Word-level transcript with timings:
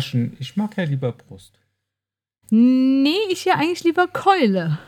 Schön. 0.00 0.36
Ich 0.38 0.56
mag 0.56 0.76
ja 0.76 0.84
lieber 0.84 1.12
Brust. 1.12 1.58
Nee, 2.50 3.16
ich 3.30 3.44
ja 3.44 3.54
eigentlich 3.54 3.84
lieber 3.84 4.06
Keule. 4.06 4.78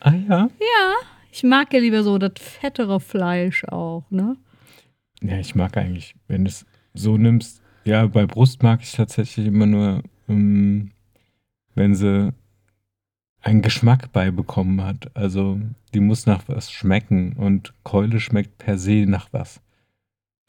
Ah 0.00 0.12
ja? 0.12 0.50
Ja, 0.60 0.94
ich 1.32 1.42
mag 1.42 1.72
ja 1.72 1.80
lieber 1.80 2.02
so 2.02 2.18
das 2.18 2.32
fettere 2.36 3.00
Fleisch 3.00 3.64
auch, 3.64 4.04
ne? 4.10 4.36
Ja, 5.22 5.38
ich 5.38 5.54
mag 5.54 5.76
eigentlich, 5.76 6.14
wenn 6.28 6.44
du 6.44 6.50
es 6.50 6.66
so 6.94 7.16
nimmst, 7.16 7.60
ja, 7.84 8.06
bei 8.06 8.26
Brust 8.26 8.62
mag 8.62 8.80
ich 8.82 8.92
tatsächlich 8.92 9.46
immer 9.46 9.66
nur, 9.66 10.02
ähm, 10.28 10.90
wenn 11.74 11.94
sie 11.94 12.34
einen 13.40 13.62
Geschmack 13.62 14.12
beibekommen 14.12 14.84
hat. 14.84 15.10
Also 15.16 15.60
die 15.94 16.00
muss 16.00 16.26
nach 16.26 16.42
was 16.48 16.70
schmecken 16.70 17.34
und 17.34 17.72
Keule 17.84 18.20
schmeckt 18.20 18.58
per 18.58 18.78
se 18.78 19.06
nach 19.06 19.28
was. 19.32 19.60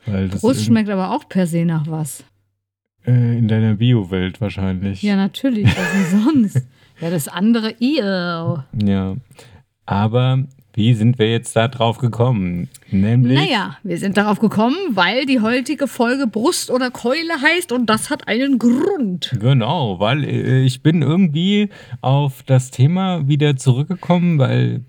Weil 0.05 0.29
das 0.29 0.41
Brust 0.41 0.65
schmeckt 0.65 0.89
aber 0.89 1.11
auch 1.15 1.29
per 1.29 1.47
se 1.47 1.65
nach 1.65 1.87
was. 1.87 2.23
Äh, 3.05 3.37
in 3.37 3.47
deiner 3.47 3.75
Bio-Welt 3.75 4.41
wahrscheinlich. 4.41 5.01
Ja, 5.01 5.15
natürlich, 5.15 5.65
was 5.65 6.11
denn 6.11 6.21
sonst? 6.23 6.67
ja, 6.99 7.09
das 7.09 7.27
andere, 7.27 7.75
ew. 7.79 8.59
Ja, 8.83 9.15
aber 9.85 10.43
wie 10.73 10.93
sind 10.93 11.17
wir 11.19 11.29
jetzt 11.29 11.55
da 11.55 11.67
drauf 11.67 11.97
gekommen? 11.97 12.69
Nämlich. 12.91 13.37
Naja, 13.37 13.77
wir 13.83 13.97
sind 13.97 14.17
darauf 14.17 14.39
gekommen, 14.39 14.77
weil 14.91 15.25
die 15.25 15.41
heutige 15.41 15.87
Folge 15.87 16.27
Brust 16.27 16.71
oder 16.71 16.91
Keule 16.91 17.41
heißt 17.41 17.71
und 17.71 17.87
das 17.89 18.09
hat 18.09 18.27
einen 18.27 18.59
Grund. 18.59 19.35
Genau, 19.39 19.99
weil 19.99 20.23
äh, 20.23 20.61
ich 20.61 20.81
bin 20.81 21.01
irgendwie 21.01 21.69
auf 22.01 22.43
das 22.43 22.71
Thema 22.71 23.27
wieder 23.27 23.57
zurückgekommen, 23.57 24.37
weil 24.39 24.85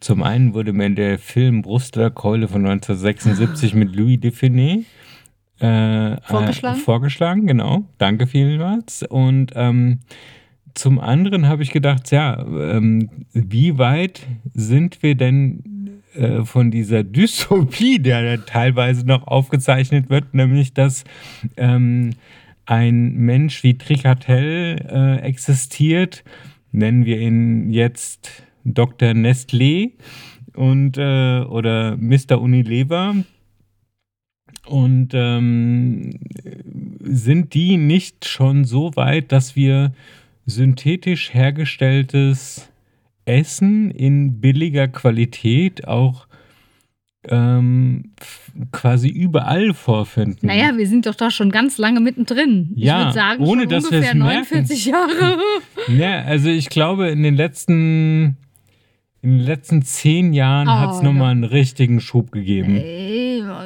zum 0.00 0.22
einen 0.22 0.52
wurde 0.54 0.72
mir 0.72 0.90
der 0.90 1.18
Film 1.18 1.62
Brust 1.62 1.96
oder 1.96 2.10
Keule 2.10 2.48
von 2.48 2.66
1976 2.66 3.74
mit 3.74 3.94
Louis 3.94 4.18
Define 4.20 4.84
äh, 5.60 6.20
vorgeschlagen. 6.22 6.78
Äh, 6.78 6.82
vorgeschlagen, 6.82 7.46
genau. 7.46 7.84
Danke 7.98 8.26
vielmals. 8.26 9.02
Und 9.02 9.52
ähm, 9.54 10.00
zum 10.74 10.98
anderen 10.98 11.48
habe 11.48 11.62
ich 11.62 11.70
gedacht, 11.70 12.10
ja, 12.10 12.38
ähm, 12.38 13.10
wie 13.32 13.78
weit 13.78 14.26
sind 14.54 15.02
wir 15.02 15.14
denn 15.14 15.62
äh, 16.14 16.44
von 16.44 16.70
dieser 16.70 17.04
Dystopie, 17.04 17.98
der 18.00 18.44
teilweise 18.46 19.06
noch 19.06 19.26
aufgezeichnet 19.26 20.10
wird, 20.10 20.34
nämlich 20.34 20.74
dass 20.74 21.04
ähm, 21.56 22.10
ein 22.66 23.14
Mensch 23.14 23.62
wie 23.62 23.76
Tricatel 23.78 24.76
äh, 24.88 25.16
existiert, 25.22 26.24
nennen 26.72 27.04
wir 27.04 27.18
ihn 27.20 27.70
jetzt 27.70 28.44
Dr. 28.64 29.10
Nestlé 29.10 29.92
und 30.54 30.98
äh, 30.98 31.40
oder 31.40 31.96
Mr. 31.96 32.40
Unilever. 32.40 33.14
Und 34.70 35.08
ähm, 35.14 36.20
sind 37.00 37.54
die 37.54 37.76
nicht 37.76 38.24
schon 38.24 38.64
so 38.64 38.94
weit, 38.94 39.32
dass 39.32 39.56
wir 39.56 39.92
synthetisch 40.46 41.34
hergestelltes 41.34 42.70
Essen 43.24 43.90
in 43.90 44.40
billiger 44.40 44.86
Qualität 44.86 45.88
auch 45.88 46.28
ähm, 47.28 48.12
quasi 48.70 49.08
überall 49.08 49.74
vorfinden. 49.74 50.46
Naja, 50.46 50.76
wir 50.76 50.86
sind 50.86 51.06
doch 51.06 51.16
da 51.16 51.32
schon 51.32 51.50
ganz 51.50 51.76
lange 51.76 51.98
mittendrin. 51.98 52.70
Ja, 52.76 52.98
ich 52.98 53.04
würde 53.06 53.14
sagen, 53.14 53.44
ohne 53.44 53.66
dass 53.66 53.86
ungefähr 53.86 54.14
49 54.14 54.86
merken. 54.86 55.10
Jahre. 55.10 55.38
ja, 55.88 56.22
also 56.26 56.48
ich 56.48 56.70
glaube, 56.70 57.08
in 57.08 57.24
den 57.24 57.34
letzten 57.34 58.36
in 59.22 59.38
den 59.38 59.46
letzten 59.46 59.82
zehn 59.82 60.32
Jahren 60.32 60.68
oh, 60.68 60.70
hat 60.70 60.94
es 60.94 61.02
nochmal 61.02 61.32
einen 61.32 61.44
richtigen 61.44 62.00
Schub 62.00 62.32
gegeben. 62.32 62.76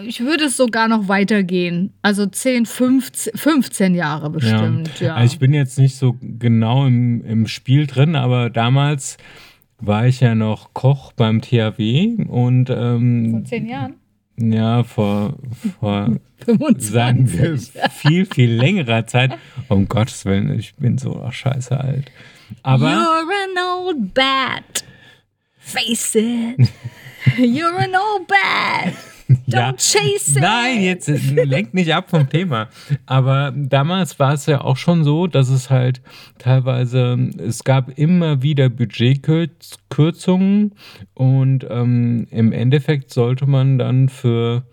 Ich 0.07 0.21
würde 0.21 0.45
es 0.45 0.57
sogar 0.57 0.89
noch 0.89 1.09
weitergehen. 1.09 1.93
Also 2.03 2.27
10, 2.27 2.67
15, 2.67 3.37
15 3.37 3.95
Jahre 3.95 4.31
bestimmt. 4.31 5.01
Ja. 5.01 5.07
ja. 5.07 5.15
Also 5.15 5.35
ich 5.35 5.39
bin 5.39 5.55
jetzt 5.55 5.79
nicht 5.79 5.97
so 5.97 6.17
genau 6.21 6.87
im, 6.87 7.25
im 7.25 7.47
Spiel 7.47 7.87
drin, 7.87 8.17
aber 8.17 8.51
damals 8.51 9.17
war 9.79 10.07
ich 10.07 10.21
ja 10.21 10.35
noch 10.35 10.73
Koch 10.75 11.13
beim 11.13 11.41
THW 11.41 12.25
und. 12.29 12.71
Ähm, 12.71 13.31
vor 13.31 13.45
zehn 13.45 13.67
Jahren? 13.67 13.95
Ja, 14.37 14.83
vor, 14.83 15.35
vor 15.81 16.17
25 16.45 16.91
sagen 16.91 17.33
wir, 17.33 17.59
viel, 17.91 18.27
viel 18.27 18.53
längerer 18.53 19.07
Zeit. 19.07 19.39
Um 19.69 19.89
Gottes 19.89 20.25
Willen, 20.25 20.59
ich 20.59 20.75
bin 20.75 20.99
so 20.99 21.23
ach, 21.25 21.33
scheiße 21.33 21.79
alt. 21.79 22.11
Aber. 22.63 22.89
You're 22.89 23.31
an 23.31 23.87
old 23.87 24.15
bat. 24.15 24.85
Face 25.59 26.15
it. 26.17 26.59
You're 27.39 27.77
an 27.77 27.95
old 27.95 28.27
bat. 28.27 28.95
Don't 29.47 29.47
ja. 29.47 29.73
chase 29.73 30.37
it. 30.37 30.41
Nein, 30.41 30.83
jetzt 30.83 31.09
äh, 31.09 31.45
lenkt 31.45 31.75
nicht 31.75 31.95
ab 31.95 32.11
vom 32.11 32.29
Thema. 32.29 32.69
Aber 33.07 33.53
damals 33.57 34.19
war 34.19 34.35
es 34.35 34.47
ja 34.47 34.61
auch 34.61 34.77
schon 34.77 35.05
so, 35.05 35.27
dass 35.27 35.49
es 35.49 35.71
halt 35.71 36.03
teilweise, 36.39 37.31
es 37.39 37.65
gab 37.65 37.99
immer 37.99 38.43
wieder 38.43 38.69
Budgetkürzungen 38.69 40.75
und 41.15 41.67
ähm, 41.71 42.27
im 42.31 42.53
Endeffekt 42.53 43.13
sollte 43.13 43.47
man 43.47 43.79
dann 43.79 44.09
für 44.09 44.65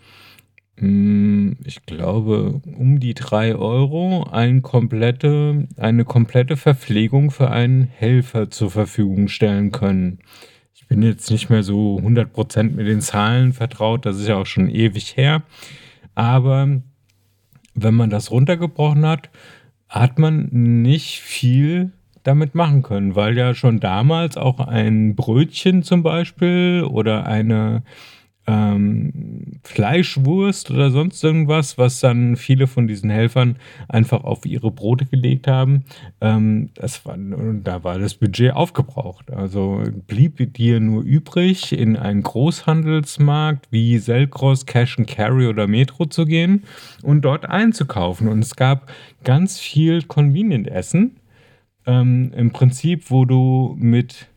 hm, 0.78 1.58
ich 1.64 1.86
glaube, 1.86 2.62
um 2.78 3.00
die 3.00 3.14
drei 3.14 3.56
Euro 3.56 4.28
ein 4.32 4.64
komplette, 4.64 5.68
eine 5.78 6.06
komplette 6.06 6.58
Verpflegung 6.58 7.30
für 7.30 7.52
einen 7.52 7.84
Helfer 7.84 8.50
zur 8.50 8.72
Verfügung 8.72 9.28
stellen 9.28 9.72
können 9.72 10.20
bin 10.92 11.04
jetzt 11.04 11.32
nicht 11.32 11.50
mehr 11.50 11.64
so 11.64 12.02
100% 12.04 12.64
mit 12.64 12.86
den 12.86 13.00
Zahlen 13.00 13.54
vertraut, 13.54 14.06
das 14.06 14.18
ist 14.18 14.28
ja 14.28 14.36
auch 14.36 14.46
schon 14.46 14.70
ewig 14.70 15.16
her. 15.16 15.42
Aber 16.16 16.82
wenn 17.74 17.94
man 17.94 18.10
das 18.10 18.30
runtergebrochen 18.30 19.06
hat, 19.06 19.30
hat 19.88 20.20
man 20.20 20.50
nicht 20.52 21.22
viel 21.22 21.94
damit 22.24 22.56
machen 22.56 22.84
können, 22.84 23.16
weil 23.16 23.38
ja 23.38 23.54
schon 23.54 23.80
damals 23.80 24.36
auch 24.36 24.60
ein 24.60 25.16
Brötchen 25.16 25.82
zum 25.84 26.04
Beispiel 26.04 26.86
oder 26.86 27.26
eine 27.26 27.84
ähm, 28.48 29.60
Fleischwurst 29.64 30.72
oder 30.72 30.90
sonst 30.90 31.24
irgendwas, 31.24 31.78
was 31.78 32.00
dann 32.00 32.36
viele 32.36 32.66
von 32.68 32.88
diesen 32.88 33.10
Helfern 33.10 33.58
einfach 33.88 34.24
auf 34.24 34.46
ihre 34.46 34.72
Brote 34.72 35.06
gelegt 35.06 35.48
haben. 35.48 35.86
Ähm, 36.20 36.72
das 36.74 37.06
war, 37.06 37.16
da 37.18 37.84
war 37.84 38.00
das 38.00 38.16
Budget 38.16 38.54
aufgebraucht. 38.54 39.32
Also 39.32 39.84
blieb 40.08 40.54
dir 40.54 40.80
nur 40.80 41.04
übrig, 41.04 41.72
in 41.72 41.96
einen 41.96 42.24
Großhandelsmarkt 42.24 43.68
wie 43.72 44.00
Selgros, 44.00 44.66
Cash 44.66 44.98
and 44.98 45.08
Carry 45.08 45.48
oder 45.48 45.68
Metro 45.68 46.06
zu 46.08 46.26
gehen 46.26 46.64
und 47.04 47.22
dort 47.22 47.46
einzukaufen. 47.46 48.28
Und 48.28 48.40
es 48.40 48.56
gab 48.56 48.92
ganz 49.24 49.60
viel 49.60 50.02
Convenient-Essen. 50.02 51.18
Ähm, 51.86 52.32
Im 52.36 52.52
Prinzip, 52.52 53.10
wo 53.12 53.26
du 53.26 53.76
mit 53.80 54.31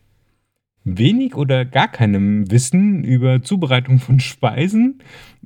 wenig 0.85 1.35
oder 1.35 1.65
gar 1.65 1.87
keinem 1.87 2.49
Wissen 2.49 3.03
über 3.03 3.41
Zubereitung 3.41 3.99
von 3.99 4.19
Speisen 4.19 5.01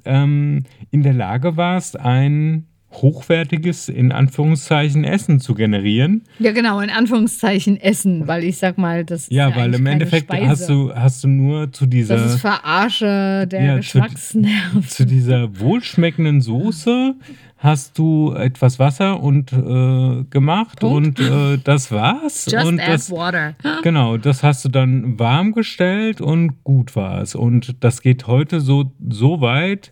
ähm, 0.06 0.64
in 0.92 1.02
der 1.02 1.14
Lage 1.14 1.58
warst, 1.58 2.00
ein 2.00 2.69
hochwertiges, 2.92 3.88
in 3.88 4.12
Anführungszeichen, 4.12 5.04
Essen 5.04 5.40
zu 5.40 5.54
generieren. 5.54 6.24
Ja, 6.40 6.52
genau, 6.52 6.80
in 6.80 6.90
Anführungszeichen 6.90 7.80
Essen, 7.80 8.28
weil 8.28 8.44
ich 8.44 8.58
sag 8.58 8.78
mal, 8.78 9.06
das 9.06 9.24
ist 9.24 9.32
Ja, 9.32 9.50
ja 9.50 9.56
weil 9.56 9.74
im 9.74 9.86
Endeffekt 9.86 10.32
hast 10.32 10.68
du, 10.70 10.94
hast 10.94 11.24
du 11.24 11.28
nur 11.28 11.72
zu 11.72 11.86
dieser. 11.86 12.16
Das 12.16 12.34
ist 12.34 12.42
Verarsche 12.42 13.48
der 13.48 13.64
ja, 13.64 13.76
Geschmacksnerven. 13.78 14.84
Zu, 14.84 14.90
zu 14.90 15.06
dieser 15.06 15.60
wohlschmeckenden 15.60 16.42
Soße 16.42 17.16
hast 17.60 17.98
du 17.98 18.34
etwas 18.34 18.80
Wasser 18.80 19.22
und 19.22 19.52
äh, 19.52 20.24
gemacht 20.30 20.80
Punkt. 20.80 21.20
und 21.20 21.30
äh, 21.30 21.58
das 21.64 21.92
war's. 21.92 22.48
Just 22.50 22.66
und 22.66 22.80
add 22.80 22.94
das, 22.94 23.12
water. 23.12 23.56
Genau, 23.84 24.18
das 24.18 24.44
hast 24.44 24.64
du 24.66 24.70
dann 24.70 25.20
warm 25.20 25.52
gestellt 25.52 26.22
und 26.22 26.64
gut 26.64 26.96
war's. 26.96 27.36
Und 27.36 27.76
das 27.82 28.02
geht 28.02 28.28
heute 28.28 28.62
so, 28.62 28.92
so 29.10 29.42
weit, 29.42 29.92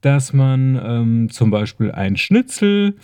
dass 0.00 0.32
man 0.32 0.80
ähm, 0.82 1.30
zum 1.30 1.50
Beispiel 1.50 1.92
ein 1.92 2.16
Schnitzel 2.16 2.96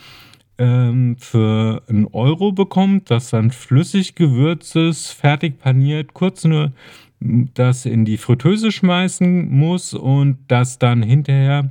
ähm, 0.58 1.16
für 1.18 1.82
einen 1.88 2.06
Euro 2.06 2.52
bekommt, 2.52 3.10
das 3.10 3.30
dann 3.30 3.50
flüssig 3.50 4.14
gewürztes, 4.14 5.10
fertig 5.10 5.58
paniert, 5.58 6.14
kurz 6.14 6.44
nur 6.44 6.72
das 7.20 7.86
in 7.86 8.04
die 8.04 8.18
Fritteuse 8.18 8.72
schmeißen 8.72 9.50
muss 9.50 9.94
und 9.94 10.38
das 10.48 10.78
dann 10.78 11.02
hinterher 11.02 11.70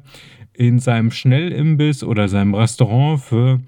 in 0.54 0.80
seinem 0.80 1.12
Schnellimbiss 1.12 2.04
oder 2.04 2.28
seinem 2.28 2.56
Restaurant 2.56 3.22
für 3.22 3.60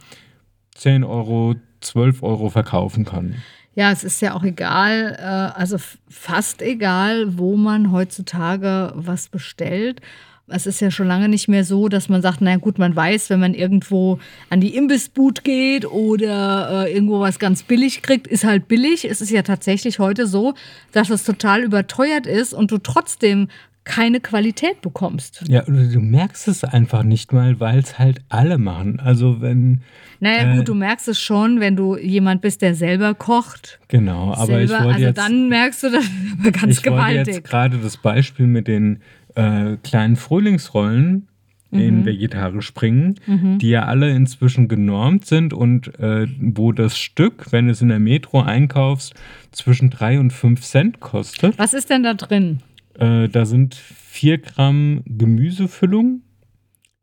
10 0.76 1.04
Euro, 1.04 1.56
12 1.82 2.24
Euro 2.24 2.50
verkaufen 2.50 3.06
kann. 3.06 3.36
Ja, 3.76 3.92
es 3.92 4.04
ist 4.04 4.22
ja 4.22 4.34
auch 4.34 4.44
egal, 4.44 5.18
äh, 5.20 5.60
also 5.60 5.78
fast 6.10 6.64
egal, 6.64 7.38
wo 7.38 7.58
man 7.58 7.92
heutzutage 7.92 8.92
was 8.96 9.30
bestellt. 9.30 10.02
Es 10.50 10.66
ist 10.66 10.80
ja 10.80 10.90
schon 10.92 11.08
lange 11.08 11.28
nicht 11.28 11.50
mehr 11.50 11.66
so, 11.66 11.90
dass 11.90 12.08
man 12.08 12.22
sagt, 12.22 12.40
na 12.40 12.56
gut, 12.56 12.80
man 12.80 12.96
weiß, 12.96 13.30
wenn 13.30 13.42
man 13.42 13.54
irgendwo 13.54 14.18
an 14.50 14.62
die 14.62 14.76
Imbissboot 14.76 15.44
geht 15.44 15.86
oder 15.86 16.86
äh, 16.86 16.94
irgendwo 16.94 17.20
was 17.20 17.38
ganz 17.38 17.64
billig 17.64 18.02
kriegt, 18.02 18.28
ist 18.28 18.46
halt 18.46 18.70
billig. 18.70 19.04
Es 19.04 19.20
ist 19.20 19.30
ja 19.30 19.42
tatsächlich 19.42 20.00
heute 20.00 20.26
so, 20.26 20.54
dass 20.94 21.10
es 21.10 21.26
total 21.26 21.64
überteuert 21.64 22.28
ist 22.28 22.54
und 22.54 22.72
du 22.72 22.78
trotzdem 22.78 23.50
keine 23.88 24.20
Qualität 24.20 24.82
bekommst. 24.82 25.44
Ja, 25.48 25.62
du 25.62 26.00
merkst 26.00 26.48
es 26.50 26.64
einfach 26.64 27.04
nicht 27.04 27.32
mal, 27.32 27.60
weil 27.60 27.80
es 27.80 27.98
halt 27.98 28.22
alle 28.30 28.58
machen. 28.58 29.00
Also 29.00 29.42
wenn. 29.42 29.82
Naja, 30.20 30.54
äh, 30.54 30.58
gut, 30.58 30.68
du 30.68 30.76
merkst 30.76 31.08
es 31.08 31.20
schon, 31.20 31.60
wenn 31.62 31.76
du 31.76 31.98
jemand 31.98 32.42
bist, 32.42 32.62
der 32.62 32.76
selber 32.76 33.16
kocht. 33.16 33.80
Genau, 33.88 34.34
aber 34.34 34.46
selber, 34.46 34.64
ich 34.64 34.72
wollte 34.72 34.88
also 34.88 35.06
jetzt. 35.06 35.18
dann 35.18 35.50
merkst 35.50 35.84
du 35.84 35.90
das 35.92 36.06
ganz 36.54 36.78
ich 36.78 36.84
gewaltig. 36.84 37.18
wollte 37.18 37.32
jetzt 37.32 37.44
gerade 37.46 37.78
das 37.78 37.98
Beispiel 37.98 38.46
mit 38.46 38.68
den 38.68 39.00
äh, 39.36 39.78
kleinen 39.84 40.18
Frühlingsrollen 40.18 41.28
in 41.72 42.00
mhm. 42.00 42.06
vegetarisch 42.06 42.74
bringen, 42.74 43.16
mhm. 43.26 43.58
die 43.60 43.70
ja 43.70 43.86
alle 43.86 44.10
inzwischen 44.12 44.68
genormt 44.68 45.26
sind 45.26 45.54
und 45.54 46.00
äh, 46.00 46.28
wo 46.40 46.72
das 46.72 46.98
Stück, 46.98 47.52
wenn 47.52 47.66
du 47.66 47.72
es 47.72 47.82
in 47.82 47.90
der 47.90 48.00
Metro 48.00 48.42
einkaufst, 48.42 49.14
zwischen 49.52 49.90
3 49.90 50.20
und 50.20 50.32
5 50.32 50.62
Cent 50.62 51.00
kostet. 51.00 51.58
Was 51.58 51.74
ist 51.74 51.90
denn 51.90 52.04
da 52.04 52.14
drin? 52.14 52.60
Äh, 52.98 53.30
da 53.30 53.46
sind 53.46 53.76
4 53.76 54.40
Gramm 54.40 55.02
Gemüsefüllung. 55.06 56.22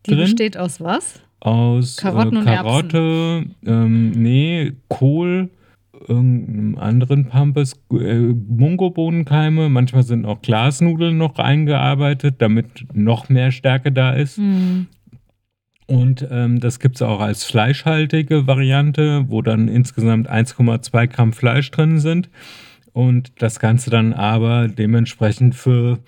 Die 0.07 0.11
drin. 0.11 0.21
besteht 0.21 0.57
aus 0.57 0.81
was? 0.81 1.23
Aus 1.41 1.97
Karotten 1.97 2.39
äh, 2.39 2.45
Karotte, 2.45 3.45
ähm, 3.67 4.11
nee, 4.11 4.73
Kohl, 4.89 5.51
irgendeinem 6.09 6.79
anderen 6.79 7.27
Pampers, 7.29 7.75
äh, 7.93 8.19
Mungobohnenkeime. 8.19 9.69
Manchmal 9.69 10.03
sind 10.03 10.25
auch 10.27 10.43
Glasnudeln 10.43 11.19
noch 11.19 11.39
eingearbeitet, 11.39 12.37
damit 12.39 12.87
noch 12.93 13.29
mehr 13.29 13.53
Stärke 13.53 13.93
da 13.93 14.13
ist. 14.13 14.39
Mhm. 14.39 14.87
Und 15.87 16.27
ähm, 16.31 16.61
das 16.61 16.81
gibt 16.81 16.97
es 16.97 17.03
auch 17.03 17.21
als 17.21 17.45
fleischhaltige 17.45 18.47
Variante, 18.47 19.27
wo 19.29 19.43
dann 19.43 19.69
insgesamt 19.69 20.31
1,2 20.31 21.07
Gramm 21.09 21.33
Fleisch 21.35 21.71
drin 21.71 21.99
sind. 21.99 22.31
Und 22.95 23.43
das 23.43 23.59
Ganze 23.59 23.91
dann 23.91 24.13
aber 24.15 24.69
dementsprechend 24.69 25.57
für 25.57 25.99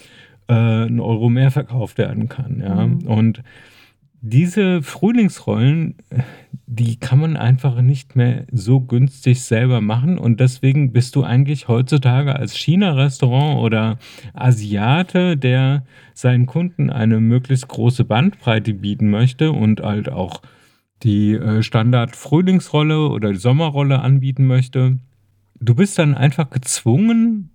äh, 0.48 0.54
einen 0.54 1.00
Euro 1.00 1.28
mehr 1.28 1.50
verkauft 1.50 1.98
werden 1.98 2.28
kann. 2.28 2.60
Ja? 2.60 2.86
Mhm. 2.86 3.06
Und 3.06 3.42
diese 4.20 4.82
Frühlingsrollen, 4.82 5.96
die 6.66 6.96
kann 6.98 7.18
man 7.18 7.36
einfach 7.36 7.82
nicht 7.82 8.14
mehr 8.14 8.46
so 8.52 8.80
günstig 8.80 9.42
selber 9.42 9.80
machen. 9.80 10.16
Und 10.16 10.38
deswegen 10.38 10.92
bist 10.92 11.16
du 11.16 11.24
eigentlich 11.24 11.66
heutzutage 11.66 12.36
als 12.36 12.56
China-Restaurant 12.56 13.58
oder 13.58 13.98
Asiate, 14.32 15.36
der 15.36 15.84
seinen 16.14 16.46
Kunden 16.46 16.88
eine 16.90 17.20
möglichst 17.20 17.66
große 17.66 18.04
Bandbreite 18.04 18.74
bieten 18.74 19.10
möchte 19.10 19.50
und 19.50 19.80
halt 19.80 20.08
auch 20.08 20.40
die 21.02 21.32
äh, 21.34 21.62
Standard-Frühlingsrolle 21.64 23.08
oder 23.08 23.32
die 23.32 23.38
Sommerrolle 23.38 24.00
anbieten 24.00 24.46
möchte. 24.46 24.98
Du 25.60 25.74
bist 25.74 25.98
dann 25.98 26.14
einfach 26.14 26.50
gezwungen, 26.50 27.50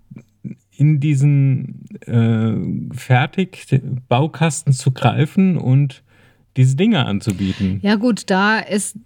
in 0.82 1.00
diesen 1.00 1.86
äh, 2.08 2.96
Fertigbaukasten 2.98 4.74
zu 4.74 4.92
greifen 4.92 5.58
und 5.58 6.02
diese 6.58 6.76
Dinge 6.76 7.06
anzubieten. 7.06 7.80
Ja 7.84 7.96
gut, 7.96 8.30
da 8.32 8.62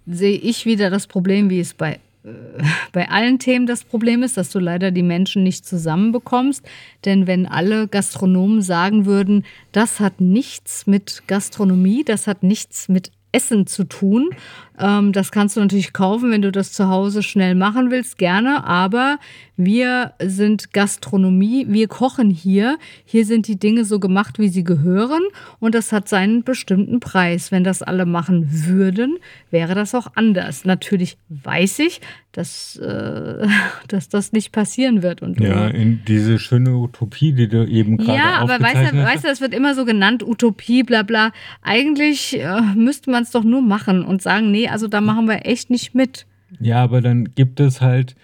sehe 0.06 0.36
ich 0.36 0.64
wieder 0.66 0.90
das 0.90 1.06
Problem, 1.06 1.50
wie 1.50 1.60
es 1.60 1.74
bei, 1.74 2.00
äh, 2.24 2.30
bei 2.92 3.10
allen 3.10 3.38
Themen 3.38 3.66
das 3.66 3.84
Problem 3.84 4.22
ist, 4.22 4.38
dass 4.38 4.50
du 4.50 4.58
leider 4.58 4.90
die 4.90 5.02
Menschen 5.02 5.42
nicht 5.42 5.66
zusammenbekommst. 5.66 6.64
Denn 7.04 7.26
wenn 7.26 7.46
alle 7.46 7.88
Gastronomen 7.88 8.62
sagen 8.62 9.04
würden, 9.04 9.44
das 9.72 10.00
hat 10.00 10.20
nichts 10.20 10.86
mit 10.86 11.24
Gastronomie, 11.26 12.04
das 12.04 12.26
hat 12.26 12.42
nichts 12.42 12.88
mit 12.88 13.10
Essen 13.32 13.66
zu 13.66 13.84
tun. 13.84 14.30
Ähm, 14.78 15.12
das 15.12 15.30
kannst 15.30 15.56
du 15.56 15.60
natürlich 15.60 15.92
kaufen, 15.92 16.30
wenn 16.30 16.42
du 16.42 16.52
das 16.52 16.72
zu 16.72 16.88
Hause 16.88 17.22
schnell 17.22 17.54
machen 17.54 17.90
willst, 17.90 18.18
gerne. 18.18 18.64
Aber 18.64 19.18
wir 19.56 20.12
sind 20.22 20.72
Gastronomie, 20.72 21.66
wir 21.68 21.88
kochen 21.88 22.30
hier. 22.30 22.78
Hier 23.04 23.24
sind 23.24 23.48
die 23.48 23.58
Dinge 23.58 23.84
so 23.84 23.98
gemacht, 23.98 24.38
wie 24.38 24.48
sie 24.48 24.64
gehören. 24.64 25.22
Und 25.60 25.74
das 25.74 25.92
hat 25.92 26.08
seinen 26.08 26.44
bestimmten 26.44 27.00
Preis. 27.00 27.52
Wenn 27.52 27.64
das 27.64 27.82
alle 27.82 28.04
machen 28.04 28.46
würden, 28.50 29.16
wäre 29.50 29.74
das 29.74 29.94
auch 29.94 30.08
anders. 30.14 30.64
Natürlich 30.64 31.16
weiß 31.28 31.78
ich, 31.78 32.00
dass, 32.32 32.76
äh, 32.76 33.46
dass 33.88 34.10
das 34.10 34.32
nicht 34.32 34.52
passieren 34.52 35.02
wird. 35.02 35.22
Und 35.22 35.40
ja, 35.40 35.68
in 35.68 36.02
diese 36.06 36.38
schöne 36.38 36.76
Utopie, 36.76 37.32
die 37.32 37.48
du 37.48 37.66
eben 37.66 37.96
gerade 37.96 38.18
Ja, 38.18 38.34
aber 38.40 38.60
weißt 38.60 38.92
du, 38.92 39.02
weißt 39.02 39.24
du, 39.24 39.28
das 39.28 39.40
wird 39.40 39.54
immer 39.54 39.74
so 39.74 39.86
genannt, 39.86 40.22
Utopie, 40.22 40.82
bla 40.82 41.02
bla. 41.02 41.32
Eigentlich 41.62 42.38
äh, 42.38 42.60
müsste 42.74 43.10
man 43.10 43.15
es 43.22 43.30
doch 43.30 43.44
nur 43.44 43.62
machen 43.62 44.04
und 44.04 44.22
sagen, 44.22 44.50
nee, 44.50 44.68
also 44.68 44.88
da 44.88 45.00
machen 45.00 45.28
wir 45.28 45.46
echt 45.46 45.70
nicht 45.70 45.94
mit. 45.94 46.26
Ja, 46.60 46.82
aber 46.82 47.00
dann 47.00 47.34
gibt 47.34 47.60
es 47.60 47.80
halt, 47.80 48.14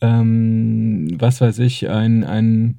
ähm, 0.00 1.08
was 1.18 1.40
weiß 1.40 1.58
ich, 1.60 1.88
ein, 1.88 2.24
ein 2.24 2.78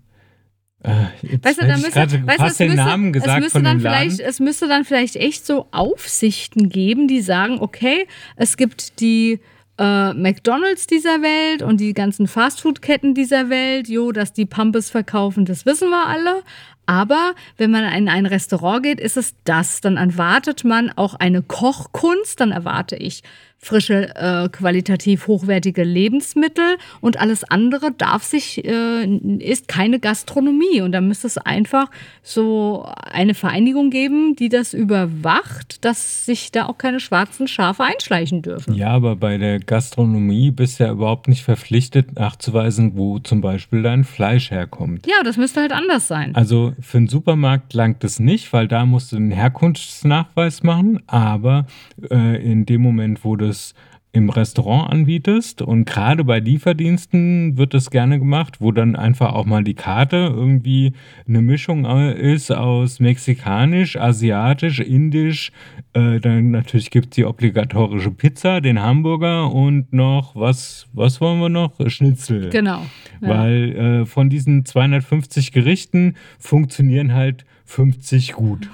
äh, 0.84 0.92
jetzt 1.22 1.46
weißt 1.46 1.62
du, 1.62 1.68
da 1.68 1.78
müsste, 1.78 2.28
weißt, 2.28 2.40
fast 2.40 2.60
den 2.60 2.68
müsste, 2.70 2.84
Namen 2.84 3.14
gesagt 3.14 3.38
es 3.38 3.44
müsste 3.44 3.60
von 3.60 3.64
dann 3.64 3.78
dem 3.78 3.82
vielleicht, 3.82 4.20
Es 4.20 4.40
müsste 4.40 4.68
dann 4.68 4.84
vielleicht 4.84 5.16
echt 5.16 5.46
so 5.46 5.68
Aufsichten 5.72 6.70
geben, 6.70 7.08
die 7.08 7.22
sagen, 7.22 7.60
okay, 7.60 8.08
es 8.36 8.58
gibt 8.58 9.00
die 9.00 9.40
äh, 9.78 10.14
McDonalds 10.14 10.88
dieser 10.88 11.22
Welt 11.22 11.62
und 11.62 11.80
die 11.80 11.94
ganzen 11.94 12.28
Fastfood-Ketten 12.28 13.14
dieser 13.14 13.50
Welt, 13.50 13.88
jo, 13.88 14.12
dass 14.12 14.34
die 14.34 14.46
Pumpes 14.46 14.90
verkaufen, 14.90 15.46
das 15.46 15.66
wissen 15.66 15.90
wir 15.90 16.08
alle. 16.08 16.44
Aber 16.86 17.34
wenn 17.58 17.72
man 17.72 17.86
in 17.94 18.10
ein 18.10 18.26
Restaurant 18.26 18.84
geht, 18.84 19.00
ist 19.00 19.16
es 19.16 19.36
das. 19.44 19.82
Dann 19.82 19.98
erwartet 19.98 20.64
man 20.64 20.92
auch 20.92 21.16
eine 21.16 21.42
Kochkunst, 21.42 22.40
dann 22.40 22.52
erwarte 22.52 22.96
ich 22.96 23.24
frische, 23.64 24.16
äh, 24.16 24.50
qualitativ 24.50 25.28
hochwertige 25.28 25.84
Lebensmittel 25.84 26.78
und 27.00 27.20
alles 27.20 27.44
andere 27.44 27.92
darf 27.92 28.24
sich, 28.24 28.66
äh, 28.66 29.06
ist 29.38 29.68
keine 29.68 30.00
Gastronomie. 30.00 30.82
Und 30.82 30.94
da 30.94 31.02
müsste 31.02 31.28
es 31.28 31.38
einfach 31.38 31.92
so 32.24 32.88
eine 33.12 33.36
Vereinigung 33.36 33.92
geben, 33.92 34.36
die 34.36 34.50
das 34.50 34.74
überwacht, 34.74 35.86
dass 35.86 36.26
sich 36.26 36.52
da 36.52 36.66
auch 36.66 36.80
keine 36.80 37.00
schwarzen 37.00 37.48
Schafe 37.48 37.84
einschleichen 37.84 38.42
dürfen. 38.42 38.74
Ja, 38.74 38.90
aber 38.90 39.16
bei 39.16 39.38
der 39.38 39.60
Gastronomie 39.60 40.50
bist 40.50 40.80
du 40.80 40.86
ja 40.86 40.92
überhaupt 40.92 41.28
nicht 41.28 41.44
verpflichtet 41.44 42.16
nachzuweisen, 42.16 42.94
wo 42.96 43.20
zum 43.20 43.42
Beispiel 43.42 43.84
dein 43.84 44.06
Fleisch 44.06 44.50
herkommt. 44.50 45.06
Ja, 45.06 45.22
das 45.24 45.38
müsste 45.38 45.62
halt 45.62 45.72
anders 45.72 46.08
sein. 46.08 46.34
Also 46.34 46.74
für 46.82 46.98
einen 46.98 47.08
Supermarkt 47.08 47.76
langt 47.76 48.04
es 48.04 48.20
nicht, 48.20 48.52
weil 48.54 48.68
da 48.68 48.88
musst 48.88 49.12
du 49.12 49.18
einen 49.18 49.32
Herkunftsnachweis 49.32 50.64
machen, 50.64 51.04
aber 51.06 51.68
äh, 52.10 52.44
in 52.44 52.66
dem 52.66 52.82
Moment, 52.82 53.24
wo 53.24 53.36
du 53.36 53.51
es 53.52 53.74
im 54.14 54.30
Restaurant 54.30 54.92
anbietest 54.92 55.62
und 55.62 55.86
gerade 55.86 56.26
bei 56.26 56.40
Lieferdiensten 56.40 57.58
wird 57.58 57.74
das 57.74 57.90
gerne 57.90 58.20
gemacht, 58.20 58.60
wo 58.60 58.72
dann 58.74 58.98
einfach 58.98 59.34
auch 59.34 59.46
mal 59.46 59.64
die 59.64 59.74
Karte 59.74 60.34
irgendwie 60.36 60.92
eine 61.28 61.42
Mischung 61.42 61.86
ist 61.86 62.52
aus 62.52 63.00
mexikanisch, 63.00 63.96
asiatisch, 63.96 64.82
indisch, 64.82 65.54
äh, 65.94 66.20
dann 66.20 66.52
natürlich 66.52 66.92
gibt 66.92 67.08
es 67.08 67.12
die 67.12 67.26
obligatorische 67.26 68.12
Pizza, 68.12 68.60
den 68.60 68.82
Hamburger 68.82 69.50
und 69.52 69.94
noch, 69.94 70.36
was, 70.36 70.88
was 70.92 71.22
wollen 71.22 71.40
wir 71.40 71.50
noch? 71.50 71.74
Schnitzel. 71.88 72.50
Genau. 72.50 72.86
Ja. 73.22 73.30
Weil 73.30 73.76
äh, 73.76 74.06
von 74.06 74.30
diesen 74.30 74.66
250 74.66 75.54
Gerichten 75.54 76.16
funktionieren 76.38 77.14
halt 77.14 77.46
50 77.66 78.34
gut. 78.34 78.70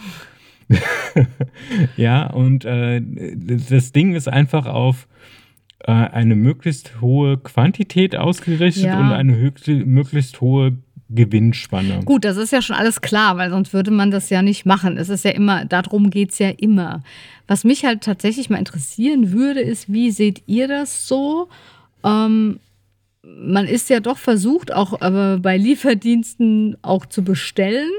ja, 1.97 2.27
und 2.27 2.65
äh, 2.65 3.01
das 3.01 3.91
Ding 3.91 4.15
ist 4.15 4.27
einfach 4.27 4.65
auf 4.65 5.07
äh, 5.79 5.91
eine 5.91 6.35
möglichst 6.35 7.01
hohe 7.01 7.37
Quantität 7.37 8.15
ausgerichtet 8.15 8.85
ja. 8.85 8.99
und 8.99 9.11
eine 9.11 9.35
höchste, 9.37 9.73
möglichst 9.73 10.41
hohe 10.41 10.77
Gewinnspanne. 11.09 12.01
Gut, 12.03 12.25
das 12.25 12.35
ist 12.35 12.51
ja 12.51 12.61
schon 12.61 12.75
alles 12.75 12.99
klar, 12.99 13.37
weil 13.37 13.49
sonst 13.49 13.73
würde 13.73 13.91
man 13.91 14.11
das 14.11 14.29
ja 14.29 14.41
nicht 14.41 14.65
machen. 14.65 14.97
Es 14.97 15.07
ist 15.07 15.23
ja 15.23 15.31
immer, 15.31 15.63
darum 15.65 16.09
geht 16.09 16.31
es 16.31 16.39
ja 16.39 16.49
immer. 16.49 17.01
Was 17.47 17.63
mich 17.63 17.85
halt 17.85 18.01
tatsächlich 18.01 18.49
mal 18.49 18.57
interessieren 18.57 19.31
würde, 19.31 19.61
ist, 19.61 19.91
wie 19.91 20.11
seht 20.11 20.43
ihr 20.47 20.67
das 20.67 21.07
so? 21.07 21.47
Ähm, 22.03 22.59
man 23.23 23.67
ist 23.67 23.89
ja 23.89 23.99
doch 23.99 24.17
versucht, 24.17 24.73
auch 24.73 24.99
aber 25.01 25.39
bei 25.39 25.57
Lieferdiensten 25.57 26.77
auch 26.81 27.05
zu 27.05 27.23
bestellen. 27.23 27.91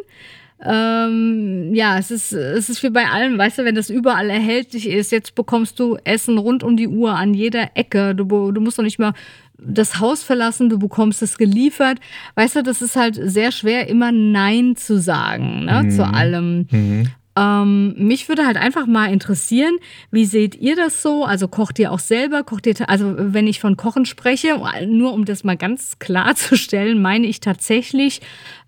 Ähm, 0.65 1.73
ja, 1.73 1.99
es 1.99 2.11
ist, 2.11 2.33
es 2.33 2.69
ist 2.69 2.83
wie 2.83 2.91
bei 2.91 3.07
allem, 3.07 3.38
weißt 3.38 3.59
du, 3.59 3.65
wenn 3.65 3.77
das 3.77 3.91
überall 3.91 4.29
erhältlich 4.29 4.88
ist, 4.88 5.12
jetzt 5.12 5.35
bekommst 5.35 5.79
du 5.79 5.97
Essen 6.03 6.37
rund 6.37 6.65
um 6.65 6.77
die 6.77 6.88
Uhr 6.88 7.15
an 7.15 7.33
jeder 7.33 7.71
Ecke. 7.75 8.15
Du, 8.15 8.25
du 8.50 8.61
musst 8.61 8.79
doch 8.79 8.83
nicht 8.83 8.99
mal 8.99 9.12
das 9.59 10.00
Haus 10.00 10.23
verlassen, 10.23 10.69
du 10.69 10.79
bekommst 10.79 11.23
es 11.23 11.38
geliefert. 11.38 11.99
Weißt 12.35 12.57
du, 12.57 12.62
das 12.62 12.83
ist 12.83 12.97
halt 12.97 13.19
sehr 13.21 13.53
schwer, 13.53 13.88
immer 13.88 14.12
Nein 14.12 14.77
zu 14.77 14.99
sagen 14.99 15.65
ne, 15.65 15.83
mhm. 15.85 15.91
zu 15.91 16.05
allem. 16.07 16.67
Mhm. 16.71 17.07
Ähm, 17.38 17.95
mich 17.97 18.28
würde 18.28 18.45
halt 18.45 18.57
einfach 18.57 18.87
mal 18.87 19.12
interessieren, 19.12 19.76
wie 20.11 20.25
seht 20.25 20.57
ihr 20.57 20.75
das 20.75 21.02
so? 21.02 21.25
Also 21.25 21.47
kocht 21.47 21.78
ihr 21.78 21.92
auch 21.92 22.00
selber? 22.00 22.42
Kocht 22.42 22.66
ihr, 22.66 22.75
also 22.88 23.14
wenn 23.16 23.47
ich 23.47 23.61
von 23.61 23.76
Kochen 23.76 24.07
spreche, 24.07 24.61
nur 24.87 25.12
um 25.12 25.25
das 25.25 25.45
mal 25.45 25.57
ganz 25.57 25.99
klarzustellen, 26.00 27.00
meine 27.00 27.26
ich 27.26 27.38
tatsächlich, 27.40 28.21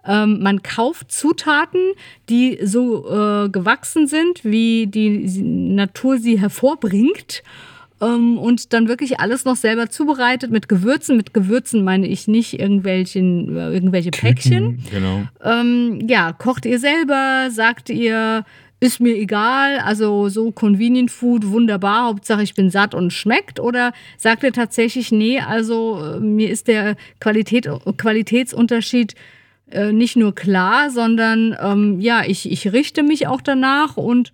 ähm, 0.06 0.40
man 0.40 0.62
kauft 0.62 1.10
Zutaten, 1.10 1.80
die 2.28 2.58
so 2.62 3.08
äh, 3.08 3.48
gewachsen 3.48 4.06
sind, 4.06 4.44
wie 4.44 4.86
die 4.86 5.42
Natur 5.42 6.18
sie 6.18 6.38
hervorbringt 6.38 7.42
und 8.38 8.72
dann 8.72 8.88
wirklich 8.88 9.20
alles 9.20 9.44
noch 9.44 9.56
selber 9.56 9.90
zubereitet 9.90 10.50
mit 10.50 10.68
Gewürzen. 10.68 11.16
Mit 11.16 11.34
Gewürzen 11.34 11.84
meine 11.84 12.06
ich 12.06 12.26
nicht 12.28 12.58
irgendwelchen, 12.58 13.56
äh, 13.56 13.72
irgendwelche 13.72 14.10
Päckchen. 14.10 14.82
Genau. 14.90 15.22
Ähm, 15.44 16.06
ja, 16.08 16.32
kocht 16.32 16.64
ihr 16.64 16.78
selber? 16.78 17.48
Sagt 17.50 17.90
ihr, 17.90 18.44
ist 18.80 18.98
mir 18.98 19.14
egal, 19.14 19.78
also 19.80 20.30
so 20.30 20.50
Convenient 20.50 21.10
Food, 21.10 21.48
wunderbar, 21.48 22.06
Hauptsache 22.06 22.42
ich 22.42 22.54
bin 22.54 22.70
satt 22.70 22.94
und 22.94 23.12
schmeckt? 23.12 23.60
Oder 23.60 23.92
sagt 24.16 24.42
ihr 24.42 24.52
tatsächlich, 24.52 25.12
nee, 25.12 25.38
also 25.38 26.02
äh, 26.02 26.20
mir 26.20 26.48
ist 26.48 26.66
der 26.66 26.96
Qualität, 27.20 27.68
Qualitätsunterschied 27.98 29.14
äh, 29.70 29.92
nicht 29.92 30.16
nur 30.16 30.34
klar, 30.34 30.90
sondern 30.90 31.54
ähm, 31.60 32.00
ja, 32.00 32.24
ich, 32.26 32.50
ich 32.50 32.72
richte 32.72 33.02
mich 33.02 33.26
auch 33.26 33.42
danach 33.42 33.98
und 33.98 34.32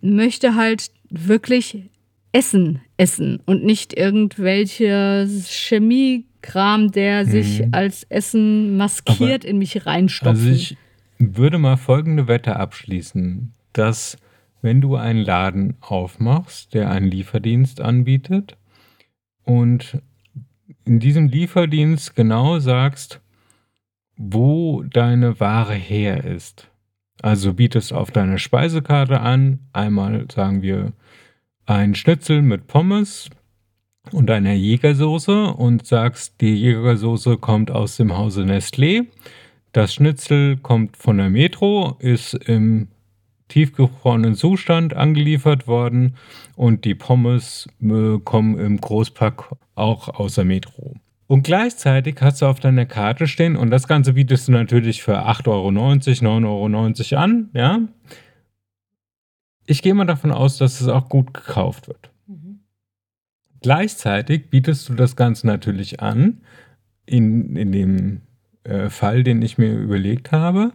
möchte 0.00 0.54
halt 0.54 0.92
wirklich 1.10 1.89
Essen 2.32 2.80
essen 2.96 3.40
und 3.46 3.64
nicht 3.64 3.96
irgendwelche 3.96 5.26
Chemiekram, 5.46 6.92
der 6.92 7.24
sich 7.24 7.60
mhm. 7.60 7.68
als 7.72 8.04
Essen 8.04 8.76
maskiert, 8.76 9.44
Aber, 9.44 9.48
in 9.48 9.58
mich 9.58 9.86
reinstopft. 9.86 10.38
Also 10.38 10.50
ich 10.50 10.76
würde 11.18 11.58
mal 11.58 11.76
folgende 11.76 12.28
Wette 12.28 12.56
abschließen, 12.56 13.52
dass 13.72 14.16
wenn 14.62 14.80
du 14.80 14.96
einen 14.96 15.24
Laden 15.24 15.76
aufmachst, 15.80 16.74
der 16.74 16.90
einen 16.90 17.10
Lieferdienst 17.10 17.80
anbietet 17.80 18.56
und 19.44 20.00
in 20.84 21.00
diesem 21.00 21.28
Lieferdienst 21.28 22.14
genau 22.14 22.58
sagst, 22.58 23.20
wo 24.16 24.82
deine 24.82 25.40
Ware 25.40 25.74
her 25.74 26.24
ist. 26.24 26.68
Also 27.22 27.54
bietest 27.54 27.92
auf 27.92 28.10
deine 28.10 28.38
Speisekarte 28.38 29.20
an, 29.20 29.60
einmal 29.72 30.26
sagen 30.30 30.62
wir 30.62 30.92
ein 31.66 31.94
Schnitzel 31.94 32.42
mit 32.42 32.66
Pommes 32.66 33.30
und 34.12 34.30
einer 34.30 34.52
Jägersoße 34.52 35.52
und 35.52 35.86
sagst, 35.86 36.40
die 36.40 36.54
Jägersoße 36.54 37.36
kommt 37.36 37.70
aus 37.70 37.96
dem 37.96 38.16
Hause 38.16 38.42
Nestlé. 38.42 39.06
Das 39.72 39.94
Schnitzel 39.94 40.56
kommt 40.56 40.96
von 40.96 41.18
der 41.18 41.30
Metro, 41.30 41.96
ist 42.00 42.34
im 42.34 42.88
tiefgefrorenen 43.48 44.34
Zustand 44.34 44.94
angeliefert 44.94 45.66
worden 45.66 46.16
und 46.56 46.84
die 46.84 46.94
Pommes 46.94 47.68
äh, 47.82 48.18
kommen 48.24 48.58
im 48.58 48.80
Großpack 48.80 49.50
auch 49.74 50.08
aus 50.08 50.36
der 50.36 50.44
Metro. 50.44 50.94
Und 51.26 51.44
gleichzeitig 51.44 52.16
hast 52.20 52.42
du 52.42 52.46
auf 52.46 52.58
deiner 52.58 52.86
Karte 52.86 53.28
stehen, 53.28 53.54
und 53.54 53.70
das 53.70 53.86
Ganze 53.86 54.14
bietest 54.14 54.48
du 54.48 54.52
natürlich 54.52 55.02
für 55.02 55.28
8,90 55.28 55.46
Euro, 55.48 55.68
9,90 55.68 57.12
Euro 57.12 57.22
an, 57.22 57.50
ja. 57.54 57.80
Ich 59.70 59.82
gehe 59.82 59.94
mal 59.94 60.04
davon 60.04 60.32
aus, 60.32 60.58
dass 60.58 60.80
es 60.80 60.88
auch 60.88 61.08
gut 61.08 61.32
gekauft 61.32 61.86
wird. 61.86 62.10
Mhm. 62.26 62.58
Gleichzeitig 63.62 64.50
bietest 64.50 64.88
du 64.88 64.94
das 64.94 65.14
Ganze 65.14 65.46
natürlich 65.46 66.00
an, 66.00 66.40
in, 67.06 67.54
in 67.54 67.70
dem 67.70 68.22
äh, 68.64 68.88
Fall, 68.88 69.22
den 69.22 69.42
ich 69.42 69.58
mir 69.58 69.72
überlegt 69.72 70.32
habe, 70.32 70.72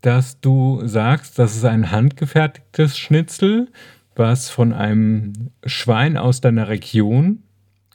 dass 0.00 0.40
du 0.40 0.84
sagst, 0.84 1.38
das 1.38 1.54
ist 1.54 1.64
ein 1.64 1.92
handgefertigtes 1.92 2.98
Schnitzel, 2.98 3.68
was 4.16 4.50
von 4.50 4.72
einem 4.72 5.52
Schwein 5.64 6.16
aus 6.16 6.40
deiner 6.40 6.66
Region 6.66 7.44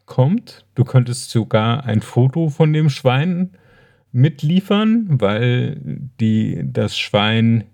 kommt. 0.06 0.66
Du 0.74 0.86
könntest 0.86 1.32
sogar 1.32 1.84
ein 1.84 2.00
Foto 2.00 2.48
von 2.48 2.72
dem 2.72 2.90
Schwein 2.90 3.58
mitliefern, 4.14 5.20
weil 5.20 5.82
die, 6.22 6.62
das 6.64 6.98
Schwein 6.98 7.66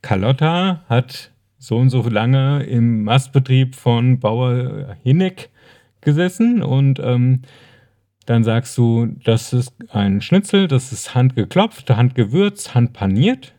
Carlotta 0.00 0.82
hat 0.88 1.30
so 1.58 1.76
und 1.76 1.90
so 1.90 2.02
lange 2.08 2.62
im 2.64 3.04
Mastbetrieb 3.04 3.74
von 3.74 4.18
Bauer 4.20 4.96
Hinneck 5.02 5.50
gesessen 6.00 6.62
und 6.62 6.98
ähm, 7.00 7.42
dann 8.26 8.42
sagst 8.42 8.76
du, 8.76 9.06
das 9.24 9.52
ist 9.52 9.74
ein 9.90 10.20
Schnitzel, 10.20 10.66
das 10.66 10.92
ist 10.92 11.14
handgeklopft, 11.14 11.88
handgewürzt, 11.90 12.74
handpaniert. 12.74 13.54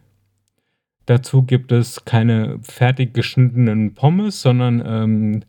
Dazu 1.06 1.44
gibt 1.44 1.72
es 1.72 2.04
keine 2.04 2.60
fertig 2.62 3.14
geschnittenen 3.14 3.94
Pommes, 3.94 4.42
sondern 4.42 4.84
ähm, 4.86 5.44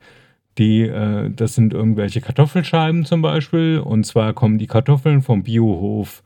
die, 0.56 0.82
äh, 0.82 1.30
das 1.30 1.56
sind 1.56 1.74
irgendwelche 1.74 2.20
Kartoffelscheiben 2.20 3.04
zum 3.04 3.22
Beispiel. 3.22 3.80
Und 3.80 4.04
zwar 4.04 4.34
kommen 4.34 4.58
die 4.58 4.68
Kartoffeln 4.68 5.20
vom 5.20 5.42
Biohof 5.42 6.22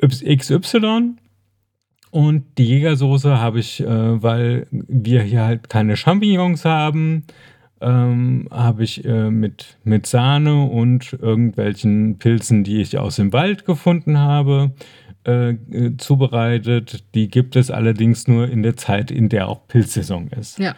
XY. 0.00 1.16
Und 2.14 2.44
die 2.58 2.66
Jägersoße 2.66 3.40
habe 3.40 3.58
ich, 3.58 3.80
äh, 3.80 4.22
weil 4.22 4.68
wir 4.70 5.22
hier 5.22 5.42
halt 5.42 5.68
keine 5.68 5.96
Champignons 5.96 6.64
haben, 6.64 7.24
ähm, 7.80 8.46
habe 8.52 8.84
ich 8.84 9.04
äh, 9.04 9.32
mit, 9.32 9.78
mit 9.82 10.06
Sahne 10.06 10.62
und 10.62 11.12
irgendwelchen 11.14 12.18
Pilzen, 12.18 12.62
die 12.62 12.80
ich 12.80 12.98
aus 12.98 13.16
dem 13.16 13.32
Wald 13.32 13.64
gefunden 13.64 14.16
habe, 14.16 14.70
äh, 15.26 15.54
äh 15.54 15.96
zubereitet. 15.96 17.02
Die 17.16 17.26
gibt 17.26 17.56
es 17.56 17.72
allerdings 17.72 18.28
nur 18.28 18.48
in 18.48 18.62
der 18.62 18.76
Zeit, 18.76 19.10
in 19.10 19.28
der 19.28 19.48
auch 19.48 19.66
Pilzsaison 19.66 20.28
ist. 20.28 20.60
Ja. 20.60 20.76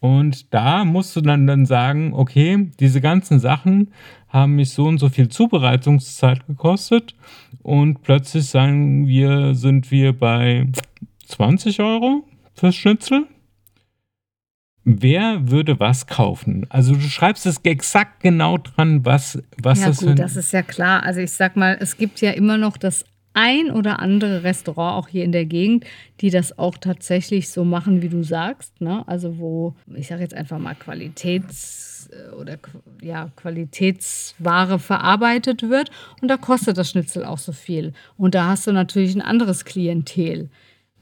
Und 0.00 0.54
da 0.54 0.86
musst 0.86 1.14
du 1.14 1.20
dann, 1.20 1.46
dann 1.46 1.66
sagen, 1.66 2.14
okay, 2.14 2.70
diese 2.80 3.02
ganzen 3.02 3.38
Sachen 3.38 3.92
haben 4.28 4.56
mich 4.56 4.70
so 4.70 4.86
und 4.86 4.96
so 4.96 5.10
viel 5.10 5.28
Zubereitungszeit 5.28 6.46
gekostet 6.46 7.14
und 7.64 8.02
plötzlich 8.02 8.44
sagen 8.44 9.08
wir, 9.08 9.54
sind 9.54 9.90
wir 9.90 10.12
bei 10.12 10.68
20 11.26 11.80
Euro 11.80 12.22
fürs 12.52 12.76
Schnitzel. 12.76 13.26
Wer 14.84 15.50
würde 15.50 15.80
was 15.80 16.06
kaufen? 16.06 16.66
Also 16.68 16.92
du 16.94 17.00
schreibst 17.00 17.46
es 17.46 17.58
exakt 17.64 18.20
genau 18.22 18.58
dran, 18.58 19.06
was, 19.06 19.42
was 19.62 19.80
ja, 19.80 19.86
das 19.86 20.00
gut, 20.00 20.18
das 20.18 20.36
ist 20.36 20.52
ja 20.52 20.60
klar. 20.60 21.04
Also 21.04 21.20
ich 21.20 21.32
sag 21.32 21.56
mal, 21.56 21.78
es 21.80 21.96
gibt 21.96 22.20
ja 22.20 22.32
immer 22.32 22.58
noch 22.58 22.76
das 22.76 23.06
ein 23.32 23.70
oder 23.70 23.98
andere 23.98 24.44
Restaurant 24.44 25.02
auch 25.02 25.08
hier 25.08 25.24
in 25.24 25.32
der 25.32 25.46
Gegend, 25.46 25.86
die 26.20 26.28
das 26.28 26.58
auch 26.58 26.76
tatsächlich 26.76 27.48
so 27.48 27.64
machen, 27.64 28.02
wie 28.02 28.10
du 28.10 28.22
sagst. 28.22 28.78
Ne? 28.82 29.08
Also 29.08 29.38
wo, 29.38 29.74
ich 29.94 30.08
sage 30.08 30.20
jetzt 30.20 30.34
einfach 30.34 30.58
mal 30.58 30.74
Qualitäts- 30.74 31.93
oder 32.40 32.58
ja, 33.00 33.30
Qualitätsware 33.36 34.78
verarbeitet 34.78 35.68
wird 35.68 35.90
und 36.20 36.28
da 36.28 36.36
kostet 36.36 36.78
das 36.78 36.90
Schnitzel 36.90 37.24
auch 37.24 37.38
so 37.38 37.52
viel. 37.52 37.92
Und 38.16 38.34
da 38.34 38.48
hast 38.48 38.66
du 38.66 38.72
natürlich 38.72 39.14
ein 39.14 39.22
anderes 39.22 39.64
Klientel. 39.64 40.48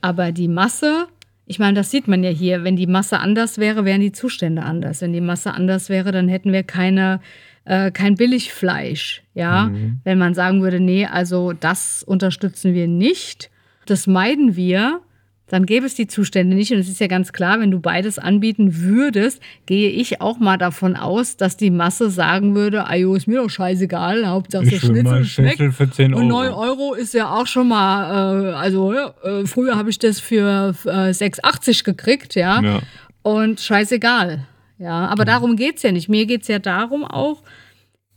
Aber 0.01 0.31
die 0.31 0.47
Masse, 0.47 1.07
ich 1.45 1.59
meine, 1.59 1.75
das 1.75 1.91
sieht 1.91 2.07
man 2.07 2.23
ja 2.23 2.29
hier, 2.29 2.63
wenn 2.63 2.75
die 2.75 2.87
Masse 2.87 3.19
anders 3.19 3.57
wäre, 3.57 3.85
wären 3.85 4.01
die 4.01 4.11
Zustände 4.11 4.63
anders. 4.63 5.01
Wenn 5.01 5.13
die 5.13 5.21
Masse 5.21 5.53
anders 5.53 5.89
wäre, 5.89 6.11
dann 6.11 6.27
hätten 6.27 6.51
wir 6.51 6.63
keine 6.63 7.19
äh, 7.65 7.91
kein 7.91 8.15
Billigfleisch. 8.15 9.23
Ja, 9.33 9.65
mhm. 9.65 9.99
wenn 10.03 10.17
man 10.17 10.33
sagen 10.33 10.61
würde, 10.61 10.79
nee, 10.79 11.05
also 11.05 11.53
das 11.53 12.03
unterstützen 12.03 12.73
wir 12.73 12.87
nicht, 12.87 13.49
das 13.85 14.07
meiden 14.07 14.55
wir, 14.55 15.01
dann 15.47 15.65
gäbe 15.65 15.85
es 15.85 15.93
die 15.93 16.07
Zustände 16.07 16.55
nicht. 16.55 16.71
Und 16.71 16.79
es 16.79 16.87
ist 16.87 16.99
ja 16.99 17.07
ganz 17.07 17.33
klar, 17.33 17.59
wenn 17.59 17.69
du 17.69 17.79
beides 17.79 18.17
anbieten 18.17 18.81
würdest, 18.81 19.41
gehe 19.65 19.89
ich 19.89 20.21
auch 20.21 20.39
mal 20.39 20.57
davon 20.57 20.95
aus, 20.95 21.37
dass 21.37 21.57
die 21.57 21.69
Masse 21.69 22.09
sagen 22.09 22.55
würde, 22.55 22.87
ayo, 22.87 23.13
ist 23.15 23.27
mir 23.27 23.41
doch 23.41 23.49
scheißegal, 23.49 24.27
Hauptsache 24.27 24.65
ich 24.65 24.79
Schnitzel 24.79 25.25
schmeckt. 25.25 25.57
Schnitzel 25.57 25.71
für 25.71 25.89
10 25.89 26.13
Euro. 26.13 26.21
Und 26.21 26.27
9 26.29 26.51
Euro 26.53 26.93
ist 26.93 27.13
ja 27.13 27.31
auch 27.31 27.47
schon 27.47 27.67
mal, 27.67 28.51
äh, 28.51 28.53
also 28.53 28.93
äh, 28.93 29.45
früher 29.45 29.75
habe 29.75 29.89
ich 29.89 29.99
das 29.99 30.19
für 30.19 30.75
äh, 30.85 31.11
6,80 31.11 31.83
gekriegt, 31.83 32.35
ja? 32.35 32.61
ja. 32.61 32.79
Und 33.21 33.59
scheißegal. 33.59 34.47
Ja, 34.79 35.07
aber 35.07 35.23
mhm. 35.23 35.27
darum 35.27 35.55
geht 35.55 35.77
es 35.77 35.83
ja 35.83 35.91
nicht. 35.91 36.09
Mir 36.09 36.25
geht 36.25 36.43
es 36.43 36.47
ja 36.47 36.59
darum 36.59 37.03
auch, 37.03 37.43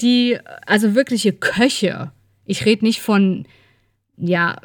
die, 0.00 0.38
also 0.66 0.94
wirkliche 0.94 1.32
Köche. 1.32 2.12
Ich 2.44 2.64
rede 2.64 2.84
nicht 2.84 3.00
von, 3.00 3.46
ja, 4.16 4.56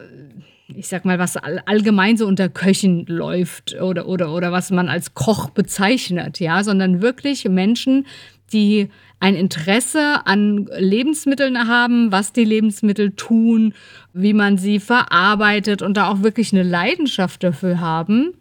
ich 0.76 0.88
sag 0.88 1.06
mal, 1.06 1.20
was 1.20 1.38
allgemein 1.38 2.18
so 2.18 2.28
unter 2.28 2.50
Köchen 2.50 3.06
läuft 3.08 3.80
oder, 3.82 4.08
oder, 4.08 4.34
oder 4.34 4.52
was 4.52 4.72
man 4.72 4.88
als 4.88 5.14
Koch 5.14 5.50
bezeichnet, 5.50 6.40
ja, 6.40 6.64
sondern 6.64 7.02
wirklich 7.02 7.48
Menschen, 7.48 8.06
die 8.54 8.90
ein 9.20 9.36
Interesse 9.36 10.26
an 10.26 10.68
Lebensmitteln 10.78 11.68
haben, 11.68 12.12
was 12.12 12.34
die 12.34 12.44
Lebensmittel 12.44 13.12
tun, 13.12 13.74
wie 14.14 14.34
man 14.34 14.58
sie 14.58 14.80
verarbeitet 14.80 15.82
und 15.82 15.96
da 15.96 16.10
auch 16.10 16.24
wirklich 16.24 16.52
eine 16.52 16.64
Leidenschaft 16.64 17.44
dafür 17.44 17.80
haben 17.80 18.34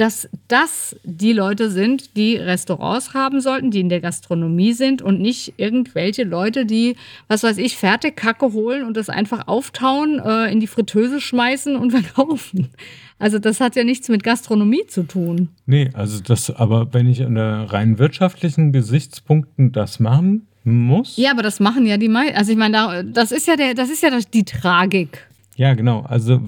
dass 0.00 0.30
das 0.48 0.96
die 1.04 1.34
Leute 1.34 1.70
sind, 1.70 2.16
die 2.16 2.36
Restaurants 2.36 3.12
haben 3.12 3.42
sollten, 3.42 3.70
die 3.70 3.80
in 3.80 3.90
der 3.90 4.00
Gastronomie 4.00 4.72
sind 4.72 5.02
und 5.02 5.20
nicht 5.20 5.52
irgendwelche 5.58 6.24
Leute, 6.24 6.64
die, 6.64 6.96
was 7.28 7.42
weiß 7.42 7.58
ich, 7.58 7.76
fertig 7.76 8.16
Kacke 8.16 8.54
holen 8.54 8.84
und 8.84 8.96
das 8.96 9.10
einfach 9.10 9.46
auftauen, 9.46 10.18
äh, 10.18 10.50
in 10.50 10.58
die 10.58 10.66
Fritteuse 10.66 11.20
schmeißen 11.20 11.76
und 11.76 11.90
verkaufen. 12.02 12.70
Also 13.18 13.38
das 13.38 13.60
hat 13.60 13.76
ja 13.76 13.84
nichts 13.84 14.08
mit 14.08 14.22
Gastronomie 14.22 14.86
zu 14.88 15.02
tun. 15.02 15.50
Nee, 15.66 15.90
also 15.92 16.22
das, 16.22 16.50
aber 16.50 16.94
wenn 16.94 17.06
ich 17.06 17.20
unter 17.20 17.70
rein 17.70 17.98
wirtschaftlichen 17.98 18.72
Gesichtspunkten 18.72 19.72
das 19.72 20.00
machen 20.00 20.46
muss. 20.64 21.18
Ja, 21.18 21.32
aber 21.32 21.42
das 21.42 21.60
machen 21.60 21.84
ja 21.84 21.98
die 21.98 22.08
meisten. 22.08 22.36
Also 22.38 22.52
ich 22.52 22.58
meine, 22.58 23.04
das 23.04 23.32
ist 23.32 23.46
ja 23.46 23.56
der, 23.56 23.74
das 23.74 23.90
ist 23.90 24.02
ja 24.02 24.10
die 24.32 24.44
Tragik. 24.46 25.28
Ja, 25.56 25.74
genau. 25.74 26.00
Also 26.08 26.40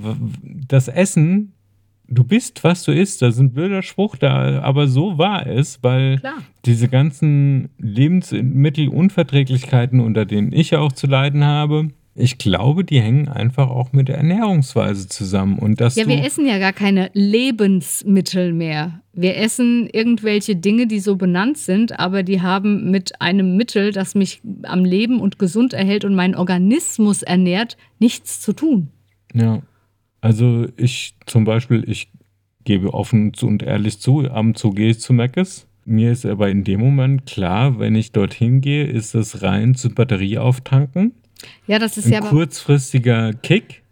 das 0.42 0.88
Essen 0.88 1.52
du 2.12 2.24
bist, 2.24 2.62
was 2.64 2.84
du 2.84 2.92
isst. 2.92 3.22
Das 3.22 3.34
ist 3.34 3.40
ein 3.40 3.52
blöder 3.52 3.82
Spruch 3.82 4.16
da, 4.16 4.60
aber 4.60 4.88
so 4.88 5.18
war 5.18 5.46
es, 5.46 5.78
weil 5.82 6.18
Klar. 6.18 6.38
diese 6.64 6.88
ganzen 6.88 7.70
Lebensmittelunverträglichkeiten, 7.78 10.00
unter 10.00 10.24
denen 10.24 10.52
ich 10.52 10.74
auch 10.76 10.92
zu 10.92 11.06
leiden 11.06 11.44
habe, 11.44 11.88
ich 12.14 12.36
glaube, 12.36 12.84
die 12.84 13.00
hängen 13.00 13.28
einfach 13.28 13.70
auch 13.70 13.92
mit 13.92 14.08
der 14.08 14.18
Ernährungsweise 14.18 15.08
zusammen. 15.08 15.58
Und 15.58 15.80
dass 15.80 15.96
Ja, 15.96 16.06
wir 16.06 16.22
essen 16.22 16.46
ja 16.46 16.58
gar 16.58 16.74
keine 16.74 17.10
Lebensmittel 17.14 18.52
mehr. 18.52 19.00
Wir 19.14 19.38
essen 19.38 19.88
irgendwelche 19.90 20.54
Dinge, 20.54 20.86
die 20.86 21.00
so 21.00 21.16
benannt 21.16 21.56
sind, 21.56 21.98
aber 21.98 22.22
die 22.22 22.42
haben 22.42 22.90
mit 22.90 23.22
einem 23.22 23.56
Mittel, 23.56 23.92
das 23.92 24.14
mich 24.14 24.42
am 24.64 24.84
Leben 24.84 25.20
und 25.20 25.38
gesund 25.38 25.72
erhält 25.72 26.04
und 26.04 26.14
meinen 26.14 26.34
Organismus 26.34 27.22
ernährt, 27.22 27.78
nichts 27.98 28.42
zu 28.42 28.52
tun. 28.52 28.88
Ja. 29.32 29.62
Also 30.22 30.68
ich 30.76 31.16
zum 31.26 31.44
Beispiel, 31.44 31.84
ich 31.86 32.08
gebe 32.64 32.94
offen 32.94 33.34
zu 33.34 33.48
und 33.48 33.62
ehrlich 33.62 33.98
zu, 33.98 34.20
ab 34.30 34.40
und 34.40 34.56
zu 34.56 34.70
gehe 34.70 34.90
ich 34.90 35.00
zu 35.00 35.12
Meckes. 35.12 35.66
Mir 35.84 36.12
ist 36.12 36.24
aber 36.24 36.48
in 36.48 36.62
dem 36.62 36.80
Moment 36.80 37.26
klar, 37.26 37.80
wenn 37.80 37.96
ich 37.96 38.12
dorthin 38.12 38.60
gehe, 38.60 38.84
ist 38.84 39.16
das 39.16 39.42
rein 39.42 39.74
zu 39.74 39.90
Batterie 39.90 40.38
auftanken. 40.38 41.12
Ja, 41.66 41.80
das 41.80 41.98
ist 41.98 42.06
Ein 42.06 42.12
ja 42.12 42.20
kurzfristiger 42.20 43.32
Kick. 43.32 43.82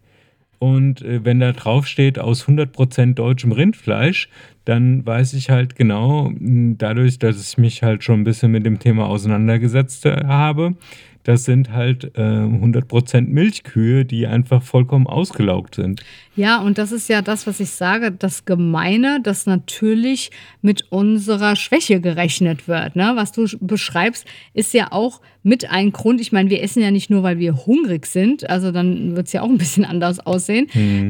Und 0.61 1.03
äh, 1.03 1.25
wenn 1.25 1.41
da 1.41 1.53
drauf 1.53 1.87
steht 1.87 2.19
aus 2.19 2.47
100% 2.47 3.15
deutschem 3.15 3.51
Rindfleisch, 3.51 4.29
dann 4.67 5.05
weiß 5.05 5.33
ich 5.33 5.51
halt 5.51 5.75
genau, 5.75 6.31
dadurch, 6.39 7.19
dass 7.19 7.41
ich 7.41 7.59
mich 7.59 7.83
halt 7.83 8.05
schon 8.05 8.21
ein 8.21 8.25
bisschen 8.25 8.53
mit 8.53 8.67
dem 8.67 8.79
Thema 8.79 9.07
auseinandergesetzt 9.07 10.07
äh, 10.07 10.27
habe, 10.27 10.77
das 11.25 11.45
sind 11.45 11.73
halt 11.73 12.17
äh, 12.17 12.21
100% 12.21 13.29
Milchkühe, 13.29 14.05
die 14.05 14.27
einfach 14.27 14.63
vollkommen 14.63 15.07
ausgelaugt 15.07 15.75
sind. 15.75 16.03
Ja, 16.37 16.61
und 16.61 16.79
das 16.79 16.93
ist 16.93 17.09
ja 17.09 17.23
das, 17.23 17.49
was 17.49 17.59
ich 17.59 17.71
sage, 17.71 18.13
das 18.13 18.45
Gemeine, 18.45 19.21
dass 19.21 19.47
natürlich 19.47 20.31
mit 20.63 20.85
unserer 20.91 21.57
Schwäche 21.57 22.01
gerechnet 22.01 22.69
wird. 22.69 22.95
Ne? 22.95 23.13
Was 23.17 23.33
du 23.33 23.49
beschreibst, 23.61 24.25
ist 24.55 24.73
ja 24.73 24.93
auch 24.93 25.21
mit 25.43 25.71
ein 25.71 25.91
Grund. 25.91 26.21
Ich 26.21 26.31
meine, 26.31 26.49
wir 26.49 26.63
essen 26.63 26.83
ja 26.83 26.93
nicht 26.93 27.11
nur, 27.11 27.25
weil 27.25 27.39
wir 27.39 27.67
hungrig 27.67 28.07
sind, 28.07 28.49
also 28.49 28.71
dann 28.71 29.17
wird 29.17 29.27
es 29.27 29.33
ja 29.33 29.43
auch 29.43 29.49
ein 29.49 29.59
bisschen 29.59 29.85
anders 29.87 30.21
aussehen. 30.21 30.69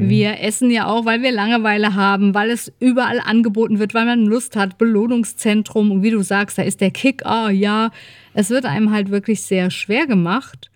Wir 0.09 0.41
essen 0.41 0.71
ja 0.71 0.87
auch, 0.87 1.05
weil 1.05 1.23
wir 1.23 1.33
Langeweile 1.33 1.95
haben, 1.95 2.35
weil 2.35 2.51
es 2.51 2.73
überall 2.81 3.21
angeboten 3.21 3.79
wird, 3.79 3.93
weil 3.93 4.07
man 4.07 4.25
Lust 4.25 4.57
hat, 4.57 4.79
Belohnungszentrum 4.79 5.91
und 5.91 6.03
wie 6.03 6.11
du 6.11 6.23
sagst, 6.23 6.57
da 6.57 6.63
ist 6.63 6.81
der 6.81 6.91
Kick, 6.91 7.27
ah 7.27 7.51
ja, 7.51 7.91
es 8.33 8.49
wird 8.49 8.65
einem 8.65 8.91
halt 8.91 9.11
wirklich 9.11 9.43
sehr 9.43 9.71
schwer 9.71 10.07
gemacht. 10.07 10.71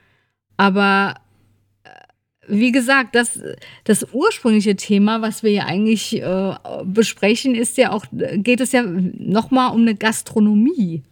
Aber 0.57 1.15
wie 2.49 2.73
gesagt, 2.73 3.15
das, 3.15 3.41
das 3.85 4.07
ursprüngliche 4.13 4.77
Thema, 4.77 5.23
was 5.23 5.43
wir 5.43 5.51
ja 5.53 5.65
eigentlich 5.67 6.21
äh, 6.21 6.55
besprechen, 6.85 7.55
ist 7.55 7.77
ja 7.77 7.93
auch, 7.93 8.05
geht 8.37 8.61
es 8.61 8.73
ja 8.73 8.83
nochmal 8.83 9.75
um 9.75 9.83
eine 9.83 9.95
Gastronomie 9.95 11.03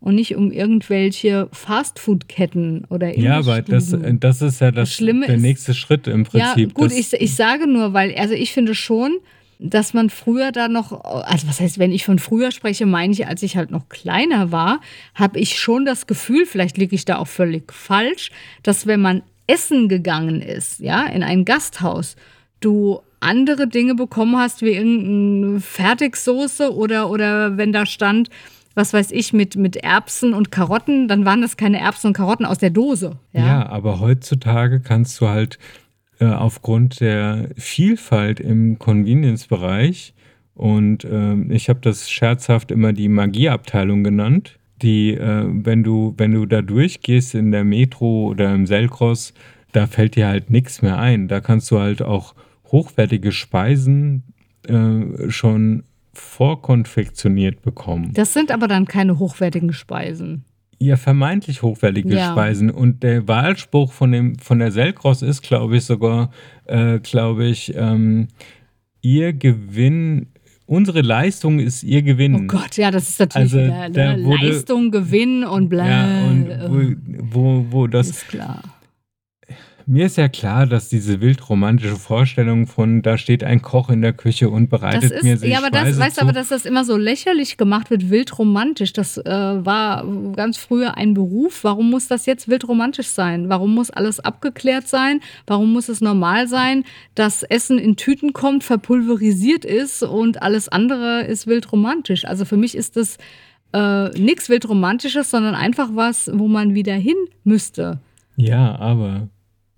und 0.00 0.16
nicht 0.16 0.34
um 0.34 0.50
irgendwelche 0.50 1.48
Fastfood-Ketten 1.52 2.84
oder 2.90 3.16
Ja, 3.18 3.38
aber 3.38 3.62
das, 3.62 3.92
Imbissstuden. 3.92 4.20
das 4.20 4.42
ist 4.42 4.60
ja 4.60 4.70
das, 4.70 4.88
Das 4.88 4.94
Schlimme 4.96 5.26
der 5.26 5.36
ist- 5.36 5.42
nächste 5.42 5.74
Schritt 5.74 6.06
im 6.06 6.26
Ja, 6.32 6.52
Prinzip. 6.54 6.74
gut, 6.74 6.86
das, 6.86 6.98
ich, 6.98 7.12
ich 7.12 7.34
sage 7.34 7.66
nur, 7.66 7.92
weil, 7.92 8.14
also 8.16 8.34
ich 8.34 8.52
finde 8.52 8.74
schon, 8.74 9.12
dass 9.58 9.94
man 9.94 10.10
früher 10.10 10.50
da 10.50 10.66
noch, 10.66 11.04
also 11.04 11.46
was 11.46 11.60
heißt, 11.60 11.78
wenn 11.78 11.92
ich 11.92 12.04
von 12.04 12.18
früher 12.18 12.50
spreche, 12.50 12.84
meine 12.84 13.12
ich, 13.12 13.28
als 13.28 13.44
ich 13.44 13.56
halt 13.56 13.70
noch 13.70 13.88
kleiner 13.88 14.50
war, 14.50 14.80
habe 15.14 15.38
ich 15.38 15.56
schon 15.60 15.84
das 15.84 16.08
Gefühl, 16.08 16.46
vielleicht 16.46 16.78
liege 16.78 16.96
ich 16.96 17.04
da 17.04 17.18
auch 17.18 17.28
völlig 17.28 17.72
falsch, 17.72 18.32
dass 18.64 18.88
wenn 18.88 19.00
man 19.00 19.22
essen 19.52 19.88
gegangen 19.88 20.40
ist, 20.40 20.80
ja, 20.80 21.06
in 21.06 21.22
ein 21.22 21.44
Gasthaus, 21.44 22.16
du 22.60 23.00
andere 23.20 23.68
Dinge 23.68 23.94
bekommen 23.94 24.36
hast, 24.36 24.62
wie 24.62 24.70
irgendeine 24.70 25.60
Fertigsoße 25.60 26.74
oder, 26.74 27.10
oder 27.10 27.56
wenn 27.56 27.72
da 27.72 27.86
stand, 27.86 28.30
was 28.74 28.92
weiß 28.92 29.10
ich, 29.12 29.32
mit, 29.32 29.56
mit 29.56 29.76
Erbsen 29.76 30.32
und 30.32 30.50
Karotten, 30.50 31.06
dann 31.06 31.24
waren 31.24 31.42
das 31.42 31.56
keine 31.56 31.78
Erbsen 31.78 32.08
und 32.08 32.12
Karotten 32.14 32.46
aus 32.46 32.58
der 32.58 32.70
Dose. 32.70 33.18
Ja. 33.32 33.66
aber 33.66 34.00
heutzutage 34.00 34.80
kannst 34.80 35.20
du 35.20 35.28
halt 35.28 35.58
äh, 36.18 36.26
aufgrund 36.26 37.00
der 37.00 37.50
Vielfalt 37.56 38.40
im 38.40 38.78
Convenience-Bereich 38.78 40.14
und 40.54 41.04
ähm, 41.04 41.50
ich 41.50 41.68
habe 41.68 41.80
das 41.80 42.10
scherzhaft 42.10 42.70
immer 42.70 42.92
die 42.92 43.08
Magieabteilung 43.08 44.04
genannt, 44.04 44.58
die, 44.82 45.14
äh, 45.14 45.44
wenn 45.48 45.82
du, 45.82 46.14
wenn 46.16 46.32
du 46.32 46.46
da 46.46 46.62
durchgehst 46.62 47.34
in 47.34 47.52
der 47.52 47.64
Metro 47.64 48.28
oder 48.28 48.54
im 48.54 48.66
Selkross, 48.66 49.32
da 49.72 49.86
fällt 49.86 50.16
dir 50.16 50.28
halt 50.28 50.50
nichts 50.50 50.82
mehr 50.82 50.98
ein. 50.98 51.28
Da 51.28 51.40
kannst 51.40 51.70
du 51.70 51.78
halt 51.78 52.02
auch 52.02 52.34
hochwertige 52.66 53.32
Speisen 53.32 54.22
äh, 54.68 55.30
schon 55.30 55.84
vorkonfektioniert 56.14 57.62
bekommen. 57.62 58.12
Das 58.12 58.32
sind 58.32 58.50
aber 58.50 58.68
dann 58.68 58.86
keine 58.86 59.18
hochwertigen 59.18 59.72
Speisen. 59.72 60.44
Ja, 60.78 60.96
vermeintlich 60.96 61.62
hochwertige 61.62 62.14
Ja. 62.14 62.32
Speisen. 62.32 62.70
Und 62.70 63.02
der 63.02 63.28
Wahlspruch 63.28 63.92
von, 63.92 64.10
dem, 64.12 64.38
von 64.38 64.58
der 64.58 64.72
Selkross 64.72 65.22
ist, 65.22 65.42
glaube 65.42 65.76
ich, 65.76 65.84
sogar, 65.84 66.30
äh, 66.66 66.98
glaube 66.98 67.46
ich, 67.46 67.72
ähm, 67.76 68.28
ihr 69.00 69.32
Gewinn, 69.32 70.31
unsere 70.72 71.02
Leistung 71.02 71.58
ist 71.60 71.82
ihr 71.82 72.02
Gewinn. 72.02 72.34
Oh 72.34 72.46
Gott, 72.46 72.76
ja, 72.76 72.90
das 72.90 73.08
ist 73.08 73.20
natürlich 73.20 73.52
Also, 73.54 73.58
wieder, 73.58 74.16
ne? 74.16 74.24
wurde- 74.24 74.46
Leistung, 74.48 74.90
Gewinn 74.90 75.44
und 75.44 75.68
bla. 75.68 75.86
Ja, 75.86 76.24
und 76.24 76.48
wo, 77.30 77.34
wo, 77.34 77.66
wo 77.70 77.86
das, 77.86 78.08
ist 78.10 78.28
klar. 78.28 78.62
Mir 79.86 80.06
ist 80.06 80.16
ja 80.16 80.28
klar, 80.28 80.66
dass 80.66 80.88
diese 80.88 81.20
wildromantische 81.20 81.96
Vorstellung 81.96 82.66
von, 82.66 83.02
da 83.02 83.18
steht 83.18 83.44
ein 83.44 83.62
Koch 83.62 83.90
in 83.90 84.02
der 84.02 84.12
Küche 84.12 84.50
und 84.50 84.70
Das 84.70 84.80
bereitet 84.80 85.22
mir 85.22 85.34
ist, 85.34 85.42
die 85.42 85.48
ja, 85.48 85.58
aber 85.58 85.70
das, 85.70 85.82
Speise 85.82 86.00
weißt 86.00 86.16
du, 86.18 86.22
aber 86.22 86.32
dass 86.32 86.48
das 86.48 86.64
immer 86.64 86.84
so 86.84 86.96
lächerlich 86.96 87.56
gemacht 87.56 87.90
wird, 87.90 88.10
wildromantisch, 88.10 88.92
das 88.92 89.18
äh, 89.18 89.24
war 89.24 90.06
ganz 90.34 90.56
früher 90.56 90.96
ein 90.96 91.14
Beruf. 91.14 91.64
Warum 91.64 91.90
muss 91.90 92.08
das 92.08 92.26
jetzt 92.26 92.48
wildromantisch 92.48 93.08
sein? 93.08 93.48
Warum 93.48 93.74
muss 93.74 93.90
alles 93.90 94.20
abgeklärt 94.20 94.88
sein? 94.88 95.20
Warum 95.46 95.72
muss 95.72 95.88
es 95.88 96.00
normal 96.00 96.48
sein, 96.48 96.84
dass 97.14 97.42
Essen 97.42 97.78
in 97.78 97.96
Tüten 97.96 98.32
kommt, 98.32 98.64
verpulverisiert 98.64 99.64
ist 99.64 100.02
und 100.02 100.42
alles 100.42 100.68
andere 100.68 101.22
ist 101.22 101.46
wildromantisch? 101.46 102.24
Also 102.24 102.44
für 102.44 102.56
mich 102.56 102.76
ist 102.76 102.96
das 102.96 103.18
äh, 103.72 104.08
nichts 104.18 104.48
wildromantisches, 104.48 105.30
sondern 105.30 105.54
einfach 105.54 105.90
was, 105.92 106.30
wo 106.32 106.48
man 106.48 106.74
wieder 106.74 106.94
hin 106.94 107.16
müsste. 107.44 108.00
ja, 108.36 108.76
aber, 108.76 109.28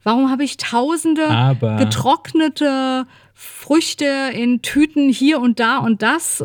Warum 0.05 0.31
habe 0.31 0.45
ich 0.45 0.57
tausende 0.59 1.27
aber, 1.29 1.77
getrocknete 1.77 3.07
Früchte 3.33 4.07
in 4.35 4.63
Tüten 4.63 5.09
hier 5.09 5.41
und 5.41 5.59
da 5.59 5.79
und 5.79 6.03
das? 6.03 6.41
Äh, 6.41 6.45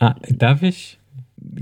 Ah, 0.00 0.14
darf 0.30 0.62
ich? 0.62 0.98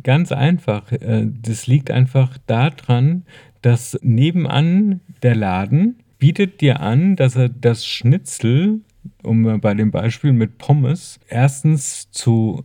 Ganz 0.03 0.31
einfach. 0.31 0.93
äh, 0.93 1.27
Das 1.43 1.67
liegt 1.67 1.91
einfach 1.91 2.37
daran, 2.47 3.25
dass 3.63 3.99
nebenan 4.03 5.01
der 5.23 5.35
Laden 5.35 5.99
bietet 6.19 6.61
dir 6.61 6.81
an, 6.81 7.17
dass 7.17 7.35
er 7.35 7.49
das 7.49 7.87
Schnitzel, 7.87 8.81
um 9.23 9.61
bei 9.61 9.73
dem 9.75 9.91
Beispiel 9.91 10.33
mit 10.33 10.59
Pommes, 10.59 11.19
erstens 11.29 12.11
zu 12.11 12.65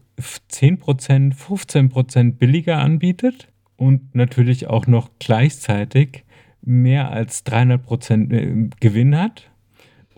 10%, 0.51 1.33
15% 1.33 2.33
billiger 2.33 2.77
anbietet 2.79 3.47
und 3.77 4.13
natürlich 4.13 4.67
auch 4.67 4.87
noch 4.87 5.09
gleichzeitig 5.19 6.24
mehr 6.65 7.11
als 7.11 7.45
300% 7.45 8.31
äh, 8.33 8.69
Gewinn 8.79 9.17
hat. 9.17 9.49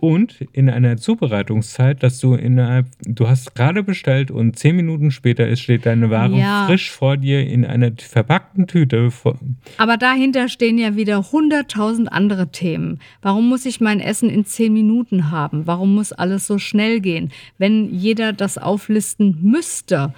Und 0.00 0.42
in 0.52 0.70
einer 0.70 0.96
Zubereitungszeit, 0.96 2.04
dass 2.04 2.20
du 2.20 2.34
innerhalb, 2.34 2.86
du 3.02 3.28
hast 3.28 3.56
gerade 3.56 3.82
bestellt 3.82 4.30
und 4.30 4.56
zehn 4.56 4.76
Minuten 4.76 5.10
später 5.10 5.48
ist, 5.48 5.58
steht 5.60 5.86
deine 5.86 6.08
Ware 6.08 6.38
Ja. 6.38 6.66
frisch 6.66 6.92
vor 6.92 7.16
dir 7.16 7.44
in 7.44 7.64
einer 7.64 7.90
verpackten 7.98 8.68
Tüte. 8.68 9.10
Vor, 9.10 9.36
Aber 9.76 9.96
dahinter 9.96 10.48
stehen 10.48 10.78
ja 10.78 10.94
wieder 10.94 11.32
hunderttausend 11.32 12.12
andere 12.12 12.52
Themen. 12.52 13.00
Warum 13.22 13.48
muss 13.48 13.66
ich 13.66 13.80
mein 13.80 13.98
Essen 13.98 14.30
in 14.30 14.44
zehn 14.44 14.72
Minuten 14.72 15.32
haben? 15.32 15.66
Warum 15.66 15.96
muss 15.96 16.12
alles 16.12 16.46
so 16.46 16.58
schnell 16.58 17.00
gehen? 17.00 17.32
Wenn 17.58 17.92
jeder 17.92 18.32
das 18.32 18.56
auflisten 18.56 19.38
müsste 19.42 20.14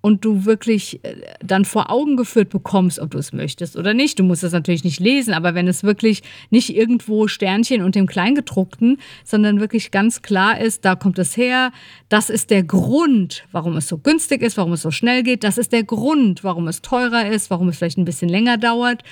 und 0.00 0.24
du 0.24 0.44
wirklich 0.44 1.04
äh, 1.04 1.14
dann 1.42 1.64
vor 1.64 1.90
Augen 1.90 2.16
geführt 2.16 2.50
bekommst, 2.50 2.98
ob 2.98 3.10
du 3.10 3.18
es 3.18 3.32
möchtest 3.32 3.76
oder 3.76 3.94
nicht. 3.94 4.18
Du 4.18 4.24
musst 4.24 4.44
es 4.44 4.52
natürlich 4.52 4.84
nicht 4.84 5.00
lesen, 5.00 5.34
aber 5.34 5.54
wenn 5.54 5.68
es 5.68 5.82
wirklich 5.82 6.22
nicht 6.50 6.74
irgendwo 6.74 7.28
Sternchen 7.28 7.82
und 7.82 7.94
dem 7.94 8.06
Kleingedruckten, 8.06 8.98
sondern 9.24 9.60
wirklich 9.60 9.90
ganz 9.90 10.22
klar 10.22 10.60
ist, 10.60 10.84
da 10.84 10.94
kommt 10.94 11.18
es 11.18 11.36
her, 11.36 11.72
das 12.08 12.30
ist 12.30 12.50
der 12.50 12.62
Grund, 12.62 13.44
warum 13.52 13.76
es 13.76 13.88
so 13.88 13.98
günstig 13.98 14.42
ist, 14.42 14.56
warum 14.56 14.72
es 14.72 14.82
so 14.82 14.90
schnell 14.90 15.22
geht, 15.22 15.44
das 15.44 15.58
ist 15.58 15.72
der 15.72 15.84
Grund, 15.84 16.44
warum 16.44 16.68
es 16.68 16.82
teurer 16.82 17.28
ist, 17.28 17.50
warum 17.50 17.68
es 17.68 17.78
vielleicht 17.78 17.98
ein 17.98 18.04
bisschen 18.04 18.28
länger 18.28 18.56
dauert, 18.56 19.02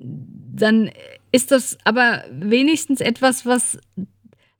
dann 0.00 0.90
ist 1.30 1.50
das 1.50 1.78
aber 1.84 2.24
wenigstens 2.30 3.00
etwas, 3.00 3.46
was, 3.46 3.78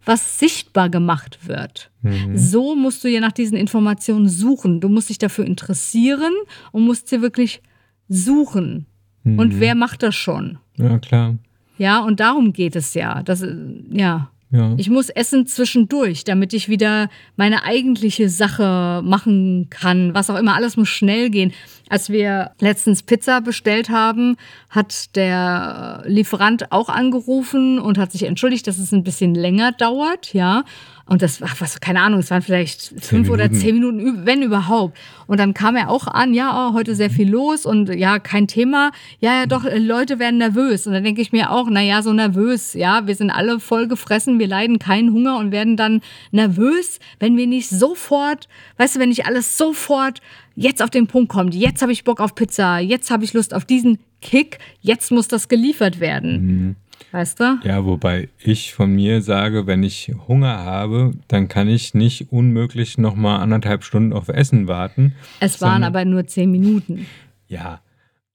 was 0.05 0.39
sichtbar 0.39 0.91
gemacht 0.91 1.47
wird. 1.47 1.91
So 2.35 2.75
musst 2.75 3.05
du 3.05 3.09
ja 3.09 3.21
nach 3.21 3.33
diesen 3.33 3.57
Informationen 3.57 4.29
suchen. 4.29 4.81
Du 4.81 4.89
musst 4.89 5.09
dich 5.09 5.19
dafür 5.19 5.45
interessieren 5.45 6.33
und 6.73 6.85
musst 6.85 7.09
sie 7.09 7.23
wirklich 7.23 7.63
suchen. 8.09 8.87
Und 9.25 9.61
wer 9.61 9.75
macht 9.75 10.03
das 10.03 10.17
schon? 10.17 10.59
ja, 10.77 10.99
klar. 10.99 11.37
Ja, 11.79 12.01
und 12.01 12.21
darum 12.21 12.53
geht 12.53 12.77
es 12.77 12.95
ja. 12.95 13.23
Das, 13.23 13.43
äh, 13.43 13.57
ja. 13.91 14.31
Ja. 14.53 14.75
Ich 14.77 14.91
muss 14.91 15.09
essen 15.09 15.47
zwischendurch, 15.47 16.25
damit 16.25 16.53
ich 16.53 16.69
wieder 16.69 17.09
meine 17.37 17.65
eigentliche 17.65 18.29
Sache 18.29 19.01
machen 19.03 19.69
kann. 19.71 20.13
Was 20.13 20.29
auch 20.29 20.39
immer, 20.39 20.55
alles 20.55 20.77
muss 20.77 20.91
schnell 20.91 21.31
gehen. 21.31 21.53
Als 21.89 22.11
wir 22.11 22.51
letztens 22.61 23.03
Pizza 23.03 23.41
bestellt 23.41 23.89
haben, 23.89 24.37
hat 24.69 25.17
der 25.17 26.03
Lieferant 26.07 26.71
auch 26.71 26.91
angerufen 26.91 27.79
und 27.79 27.97
hat 27.97 28.13
sich 28.13 28.25
entschuldigt, 28.25 28.67
dass 28.67 28.79
es 28.79 28.93
ein 28.93 29.05
bisschen 29.05 29.35
länger 29.35 29.73
dauert, 29.73 30.35
ja. 30.35 30.65
Und 31.07 31.23
das, 31.23 31.43
ach, 31.43 31.61
was, 31.61 31.81
keine 31.81 32.01
Ahnung, 32.01 32.21
es 32.21 32.31
waren 32.31 32.43
vielleicht 32.43 32.95
fünf 33.01 33.29
oder 33.29 33.51
zehn 33.51 33.75
Minuten, 33.75 34.25
wenn 34.25 34.43
überhaupt. 34.43 34.97
Und 35.27 35.39
dann 35.39 35.53
kam 35.53 35.75
er 35.77 35.91
auch 35.91 36.07
an, 36.07 36.33
ja, 36.33 36.69
oh, 36.69 36.75
heute 36.75 36.95
sehr 36.95 37.11
viel 37.11 37.29
los 37.29 37.67
und 37.67 37.89
ja, 37.95 38.19
kein 38.19 38.47
Thema. 38.47 38.93
Ja, 39.19 39.41
ja, 39.41 39.47
doch, 39.47 39.65
Leute 39.65 40.19
werden 40.19 40.39
nervös. 40.39 40.87
Und 40.87 40.93
dann 40.93 41.03
denke 41.03 41.21
ich 41.21 41.33
mir 41.33 41.51
auch, 41.51 41.69
na 41.69 41.83
ja, 41.83 42.03
so 42.03 42.13
nervös, 42.13 42.75
ja, 42.75 43.07
wir 43.07 43.15
sind 43.15 43.31
alle 43.31 43.59
voll 43.59 43.89
gefressen, 43.89 44.39
wir 44.39 44.47
leiden 44.47 44.79
keinen 44.79 45.13
Hunger 45.13 45.39
und 45.39 45.51
werden 45.51 45.77
dann 45.77 46.03
nervös, 46.31 47.01
wenn 47.19 47.37
wir 47.37 47.47
nicht 47.47 47.69
sofort, 47.69 48.49
weißt 48.77 48.97
du, 48.97 49.01
wenn 49.01 49.09
nicht 49.09 49.27
alles 49.27 49.57
sofort 49.57 50.21
jetzt 50.55 50.83
auf 50.83 50.91
den 50.91 51.07
Punkt 51.07 51.31
kommt, 51.31 51.55
jetzt 51.55 51.83
habe 51.83 51.93
ich 51.93 52.05
Bock 52.05 52.21
auf 52.21 52.35
Pizza, 52.35 52.79
jetzt 52.79 53.11
habe 53.11 53.25
ich 53.25 53.33
Lust 53.33 53.55
auf 53.55 53.65
diesen 53.65 53.99
Kick, 54.21 54.59
jetzt 54.81 55.11
muss 55.11 55.29
das 55.29 55.49
geliefert 55.49 55.99
werden. 55.99 56.47
Mhm. 56.47 56.77
Weißt 57.11 57.41
du? 57.41 57.59
Ja, 57.65 57.85
wobei 57.85 58.29
ich 58.39 58.73
von 58.73 58.95
mir 58.95 59.23
sage, 59.23 59.67
wenn 59.67 59.83
ich 59.83 60.13
Hunger 60.29 60.59
habe, 60.59 61.13
dann 61.29 61.49
kann 61.49 61.69
ich 61.69 61.95
nicht 61.95 62.33
unmöglich 62.33 62.99
nochmal 62.99 63.41
anderthalb 63.41 63.85
Stunden 63.85 64.13
auf 64.13 64.29
Essen 64.29 64.69
warten. 64.69 65.15
Es 65.41 65.61
waren 65.61 65.85
aber 65.85 66.05
nur 66.05 66.27
zehn 66.27 66.51
Minuten. 66.51 67.07
Ja, 67.49 67.81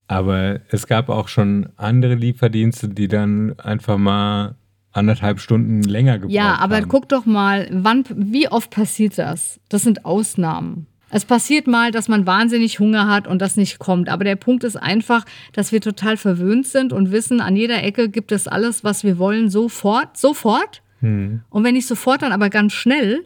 aber 0.08 0.62
es 0.70 0.88
gab 0.88 1.10
auch 1.10 1.28
schon 1.28 1.70
andere 1.76 2.16
Lieferdienste, 2.16 2.90
die 2.90 3.08
dann 3.08 3.60
einfach 3.60 3.98
mal 3.98 4.56
anderthalb 4.92 5.40
Stunden 5.40 5.84
länger 5.84 6.20
gebraucht 6.20 6.38
haben. 6.38 6.46
Ja, 6.46 6.56
aber 6.60 6.78
haben. 6.78 6.88
guck 6.88 7.10
doch 7.10 7.26
mal, 7.26 7.68
wann, 7.72 8.04
wie 8.16 8.48
oft 8.50 8.72
passiert 8.72 9.18
das? 9.18 9.60
Das 9.70 9.84
sind 9.84 10.06
Ausnahmen. 10.06 10.88
Es 11.10 11.24
passiert 11.24 11.68
mal, 11.68 11.92
dass 11.92 12.08
man 12.08 12.28
wahnsinnig 12.28 12.80
Hunger 12.80 13.08
hat 13.08 13.28
und 13.28 13.42
das 13.42 13.56
nicht 13.56 13.80
kommt. 13.80 14.10
Aber 14.10 14.24
der 14.24 14.36
Punkt 14.36 14.64
ist 14.64 14.76
einfach, 14.76 15.24
dass 15.54 15.72
wir 15.72 15.80
total 15.80 16.18
verwöhnt 16.18 16.68
sind 16.68 16.92
und 16.92 17.12
wissen, 17.12 17.40
an 17.40 17.56
jeder 17.56 17.82
Ecke 17.84 18.10
gibt 18.10 18.32
es 18.32 18.48
alles, 18.48 18.84
was 18.84 19.04
wir 19.04 19.18
wollen, 19.18 19.50
sofort, 19.50 20.18
sofort. 20.18 20.82
Hm. 21.00 21.42
Und 21.50 21.64
wenn 21.64 21.76
nicht 21.76 21.88
sofort, 21.88 22.22
dann 22.22 22.34
aber 22.34 22.50
ganz 22.50 22.74
schnell. 22.74 23.24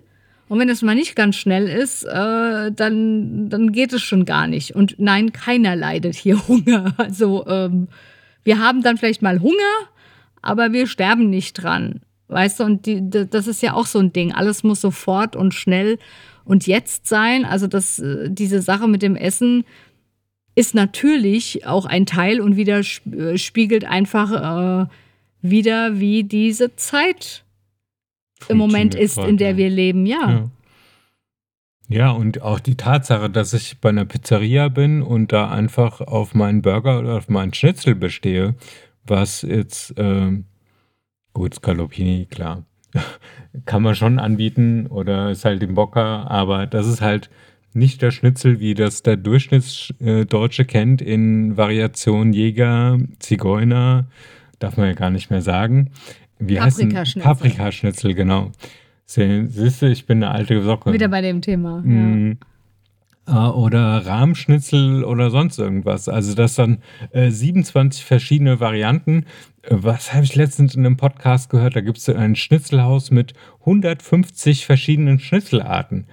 Und 0.47 0.59
wenn 0.59 0.69
es 0.69 0.81
mal 0.81 0.95
nicht 0.95 1.15
ganz 1.15 1.37
schnell 1.37 1.67
ist, 1.67 2.03
äh, 2.03 2.71
dann, 2.71 3.49
dann 3.49 3.71
geht 3.71 3.93
es 3.93 4.01
schon 4.01 4.25
gar 4.25 4.47
nicht. 4.47 4.75
Und 4.75 4.95
nein, 4.99 5.31
keiner 5.31 5.75
leidet 5.75 6.15
hier 6.15 6.37
Hunger. 6.47 6.93
Also 6.97 7.47
ähm, 7.47 7.87
wir 8.43 8.59
haben 8.59 8.83
dann 8.83 8.97
vielleicht 8.97 9.21
mal 9.21 9.39
Hunger, 9.39 9.87
aber 10.41 10.71
wir 10.71 10.87
sterben 10.87 11.29
nicht 11.29 11.53
dran. 11.53 12.01
Weißt 12.27 12.59
du, 12.59 12.63
und 12.63 12.85
die, 12.85 13.01
das 13.09 13.47
ist 13.47 13.61
ja 13.61 13.73
auch 13.73 13.85
so 13.85 13.99
ein 13.99 14.13
Ding. 14.13 14.33
Alles 14.33 14.63
muss 14.63 14.81
sofort 14.81 15.35
und 15.35 15.53
schnell 15.53 15.97
und 16.43 16.67
jetzt 16.67 17.07
sein. 17.07 17.45
Also 17.45 17.67
das, 17.67 17.99
äh, 17.99 18.29
diese 18.29 18.61
Sache 18.61 18.87
mit 18.87 19.01
dem 19.01 19.15
Essen 19.15 19.63
ist 20.55 20.75
natürlich 20.75 21.65
auch 21.65 21.85
ein 21.85 22.05
Teil 22.05 22.41
und 22.41 22.57
widerspiegelt 22.57 23.83
äh, 23.83 23.87
einfach 23.87 24.85
äh, 24.85 24.87
wieder, 25.41 25.99
wie 25.99 26.23
diese 26.23 26.75
Zeit 26.75 27.43
im 28.47 28.57
Moment 28.57 28.95
ist, 28.95 29.17
in 29.17 29.37
der 29.37 29.57
wir 29.57 29.69
leben, 29.69 30.05
ja. 30.05 30.29
ja. 30.29 30.49
Ja, 31.87 32.11
und 32.11 32.41
auch 32.41 32.61
die 32.61 32.75
Tatsache, 32.75 33.29
dass 33.29 33.53
ich 33.53 33.81
bei 33.81 33.89
einer 33.89 34.05
Pizzeria 34.05 34.69
bin 34.69 35.01
und 35.01 35.33
da 35.33 35.49
einfach 35.49 35.99
auf 35.99 36.33
meinen 36.33 36.61
Burger 36.61 36.99
oder 36.99 37.17
auf 37.17 37.27
meinen 37.27 37.53
Schnitzel 37.53 37.95
bestehe, 37.95 38.55
was 39.05 39.41
jetzt, 39.41 39.97
äh, 39.97 40.41
gut, 41.33 41.55
Scalopini, 41.55 42.27
klar, 42.29 42.63
kann 43.65 43.83
man 43.83 43.95
schon 43.95 44.19
anbieten 44.19 44.87
oder 44.87 45.31
ist 45.31 45.45
halt 45.45 45.63
im 45.63 45.75
Bocker, 45.75 46.29
aber 46.29 46.67
das 46.67 46.87
ist 46.87 47.01
halt 47.01 47.29
nicht 47.73 48.01
der 48.01 48.11
Schnitzel, 48.11 48.59
wie 48.59 48.73
das 48.73 49.01
der 49.03 49.17
Durchschnittsdeutsche 49.17 50.65
kennt 50.65 51.01
in 51.01 51.55
Variation 51.57 52.33
Jäger, 52.33 52.99
Zigeuner, 53.19 54.05
darf 54.59 54.77
man 54.77 54.87
ja 54.87 54.93
gar 54.93 55.09
nicht 55.09 55.29
mehr 55.29 55.41
sagen. 55.41 55.91
Wie 56.39 56.55
Paprikaschnitzel. 56.55 57.21
Paprikaschnitzel, 57.21 58.13
genau. 58.13 58.51
Siehst 59.05 59.81
du, 59.81 59.87
ich 59.87 60.05
bin 60.05 60.23
eine 60.23 60.33
alte 60.33 60.61
Socke. 60.63 60.91
Wieder 60.91 61.07
bei 61.07 61.21
dem 61.21 61.41
Thema. 61.41 61.81
Mm. 61.83 62.29
Ja. 62.29 62.35
Äh, 63.27 63.33
oder 63.33 64.05
Rahmschnitzel 64.05 65.03
oder 65.03 65.29
sonst 65.29 65.59
irgendwas. 65.59 66.09
Also 66.09 66.33
das 66.33 66.55
dann 66.55 66.79
äh, 67.11 67.29
27 67.29 68.03
verschiedene 68.03 68.59
Varianten. 68.59 69.25
Äh, 69.61 69.77
was 69.79 70.13
habe 70.13 70.23
ich 70.23 70.35
letztens 70.35 70.75
in 70.75 70.85
einem 70.85 70.97
Podcast 70.97 71.49
gehört? 71.49 71.75
Da 71.75 71.81
gibt 71.81 71.97
es 71.97 72.09
ein 72.09 72.35
Schnitzelhaus 72.35 73.11
mit 73.11 73.33
150 73.61 74.65
verschiedenen 74.65 75.19
Schnitzelarten. 75.19 76.07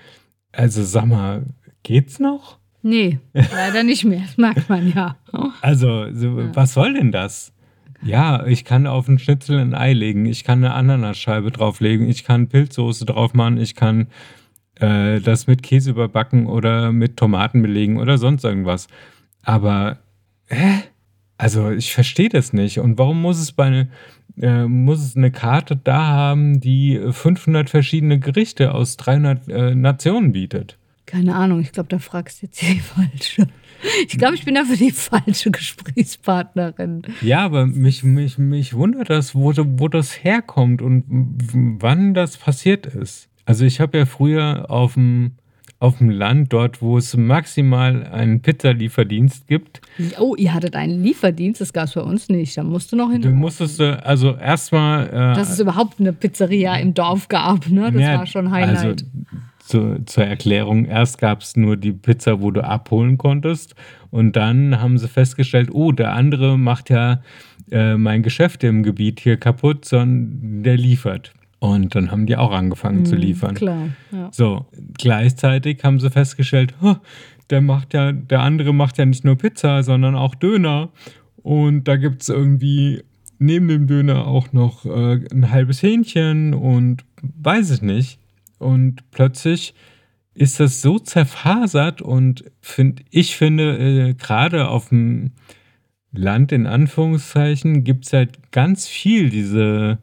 Also 0.52 0.82
sag 0.84 1.06
mal, 1.06 1.46
geht's 1.82 2.18
noch? 2.18 2.58
Nee, 2.82 3.18
leider 3.32 3.82
nicht 3.82 4.04
mehr. 4.04 4.20
Das 4.20 4.36
merkt 4.36 4.68
man 4.68 4.92
ja. 4.92 5.16
Also, 5.60 6.12
so, 6.12 6.40
ja. 6.40 6.54
was 6.54 6.74
soll 6.74 6.94
denn 6.94 7.10
das? 7.10 7.52
Ja, 8.02 8.46
ich 8.46 8.64
kann 8.64 8.86
auf 8.86 9.08
einen 9.08 9.18
Schnitzel 9.18 9.58
ein 9.58 9.74
Ei 9.74 9.92
legen, 9.92 10.26
ich 10.26 10.44
kann 10.44 10.64
eine 10.64 10.74
Ananasscheibe 10.74 11.50
drauflegen, 11.50 12.08
ich 12.08 12.22
kann 12.22 12.48
Pilzsoße 12.48 13.04
drauf 13.04 13.34
machen, 13.34 13.58
ich 13.58 13.74
kann 13.74 14.06
äh, 14.80 15.20
das 15.20 15.46
mit 15.46 15.62
Käse 15.62 15.90
überbacken 15.90 16.46
oder 16.46 16.92
mit 16.92 17.16
Tomaten 17.16 17.62
belegen 17.62 17.98
oder 17.98 18.18
sonst 18.18 18.44
irgendwas. 18.44 18.88
Aber, 19.42 19.98
hä? 20.46 20.82
Also 21.36 21.70
ich 21.70 21.94
verstehe 21.94 22.28
das 22.28 22.52
nicht. 22.52 22.80
Und 22.80 22.98
warum 22.98 23.22
muss 23.22 23.38
es 23.38 23.52
bei 23.52 23.64
eine, 23.64 23.88
äh, 24.40 24.64
muss 24.64 25.00
es 25.00 25.16
eine 25.16 25.30
Karte 25.30 25.76
da 25.76 26.08
haben, 26.08 26.60
die 26.60 27.00
500 27.10 27.70
verschiedene 27.70 28.18
Gerichte 28.18 28.74
aus 28.74 28.96
300 28.96 29.48
äh, 29.48 29.74
Nationen 29.74 30.32
bietet? 30.32 30.78
Keine 31.06 31.36
Ahnung, 31.36 31.60
ich 31.60 31.72
glaube, 31.72 31.88
da 31.88 31.98
fragst 31.98 32.42
du 32.42 32.46
jetzt 32.46 32.60
die 32.60 32.80
falsche. 32.80 33.46
Ich 34.06 34.18
glaube, 34.18 34.34
ich 34.34 34.44
bin 34.44 34.56
dafür 34.56 34.76
die 34.76 34.90
falsche 34.90 35.50
Gesprächspartnerin. 35.50 37.02
Ja, 37.22 37.44
aber 37.44 37.66
mich, 37.66 38.02
mich, 38.02 38.36
mich 38.36 38.74
wundert 38.74 39.08
das, 39.08 39.34
wo, 39.34 39.52
wo 39.56 39.88
das 39.88 40.24
herkommt 40.24 40.82
und 40.82 41.04
wann 41.80 42.12
das 42.12 42.36
passiert 42.36 42.86
ist. 42.86 43.28
Also 43.48 43.64
ich 43.64 43.80
habe 43.80 43.96
ja 43.96 44.04
früher 44.04 44.66
auf 44.68 44.92
dem 44.92 45.32
auf 45.80 45.98
dem 45.98 46.10
Land, 46.10 46.52
dort, 46.52 46.82
wo 46.82 46.98
es 46.98 47.16
maximal 47.16 48.04
einen 48.04 48.42
Pizzalieferdienst 48.42 49.46
gibt. 49.46 49.80
Oh, 50.18 50.34
ihr 50.34 50.52
hattet 50.52 50.74
einen 50.74 51.04
Lieferdienst, 51.04 51.60
das 51.60 51.72
gab 51.72 51.84
es 51.84 51.94
bei 51.94 52.00
uns 52.00 52.28
nicht. 52.28 52.58
Da 52.58 52.64
musst 52.64 52.90
du 52.90 52.96
noch 52.96 53.12
hin. 53.12 53.22
Du 53.22 53.30
musstest, 53.30 53.80
also 53.80 54.34
erstmal. 54.34 55.06
Äh, 55.06 55.34
Dass 55.36 55.50
es 55.50 55.60
überhaupt 55.60 56.00
eine 56.00 56.12
Pizzeria 56.12 56.74
im 56.74 56.94
Dorf 56.94 57.28
gab, 57.28 57.68
ne? 57.70 57.92
Das 57.92 58.02
ja, 58.02 58.18
war 58.18 58.26
schon 58.26 58.50
Highlight. 58.50 58.76
Also, 58.76 59.04
zu, 59.60 60.04
zur 60.04 60.24
Erklärung, 60.24 60.84
erst 60.86 61.18
gab 61.18 61.42
es 61.42 61.56
nur 61.56 61.76
die 61.76 61.92
Pizza, 61.92 62.42
wo 62.42 62.50
du 62.50 62.64
abholen 62.64 63.16
konntest. 63.16 63.76
Und 64.10 64.34
dann 64.34 64.80
haben 64.80 64.98
sie 64.98 65.08
festgestellt, 65.08 65.70
oh, 65.72 65.92
der 65.92 66.12
andere 66.12 66.58
macht 66.58 66.90
ja 66.90 67.22
äh, 67.70 67.96
mein 67.96 68.22
Geschäft 68.22 68.64
im 68.64 68.82
Gebiet 68.82 69.20
hier 69.20 69.36
kaputt, 69.36 69.84
sondern 69.84 70.64
der 70.64 70.76
liefert. 70.76 71.32
Und 71.60 71.94
dann 71.94 72.10
haben 72.10 72.26
die 72.26 72.36
auch 72.36 72.52
angefangen 72.52 73.00
mhm, 73.00 73.06
zu 73.06 73.16
liefern. 73.16 73.54
Klar. 73.54 73.88
Ja. 74.12 74.28
So, 74.32 74.66
gleichzeitig 74.96 75.82
haben 75.82 75.98
sie 75.98 76.10
festgestellt, 76.10 76.74
der 77.50 77.60
macht 77.60 77.94
ja, 77.94 78.12
der 78.12 78.40
andere 78.40 78.72
macht 78.72 78.98
ja 78.98 79.06
nicht 79.06 79.24
nur 79.24 79.36
Pizza, 79.36 79.82
sondern 79.82 80.14
auch 80.14 80.34
Döner. 80.34 80.90
Und 81.42 81.84
da 81.84 81.96
gibt 81.96 82.22
es 82.22 82.28
irgendwie 82.28 83.02
neben 83.38 83.68
dem 83.68 83.86
Döner 83.86 84.26
auch 84.26 84.52
noch 84.52 84.84
äh, 84.84 85.24
ein 85.32 85.50
halbes 85.50 85.82
Hähnchen 85.82 86.54
und 86.54 87.04
weiß 87.22 87.70
ich 87.70 87.82
nicht. 87.82 88.20
Und 88.58 89.10
plötzlich 89.10 89.74
ist 90.34 90.60
das 90.60 90.82
so 90.82 90.98
zerfasert 90.98 92.02
und 92.02 92.44
find, 92.60 93.02
ich 93.10 93.36
finde, 93.36 93.78
äh, 93.78 94.14
gerade 94.14 94.68
auf 94.68 94.90
dem 94.90 95.32
Land 96.12 96.52
in 96.52 96.66
Anführungszeichen 96.66 97.84
gibt 97.84 98.06
es 98.06 98.12
halt 98.12 98.52
ganz 98.52 98.86
viel 98.86 99.30
diese 99.30 99.98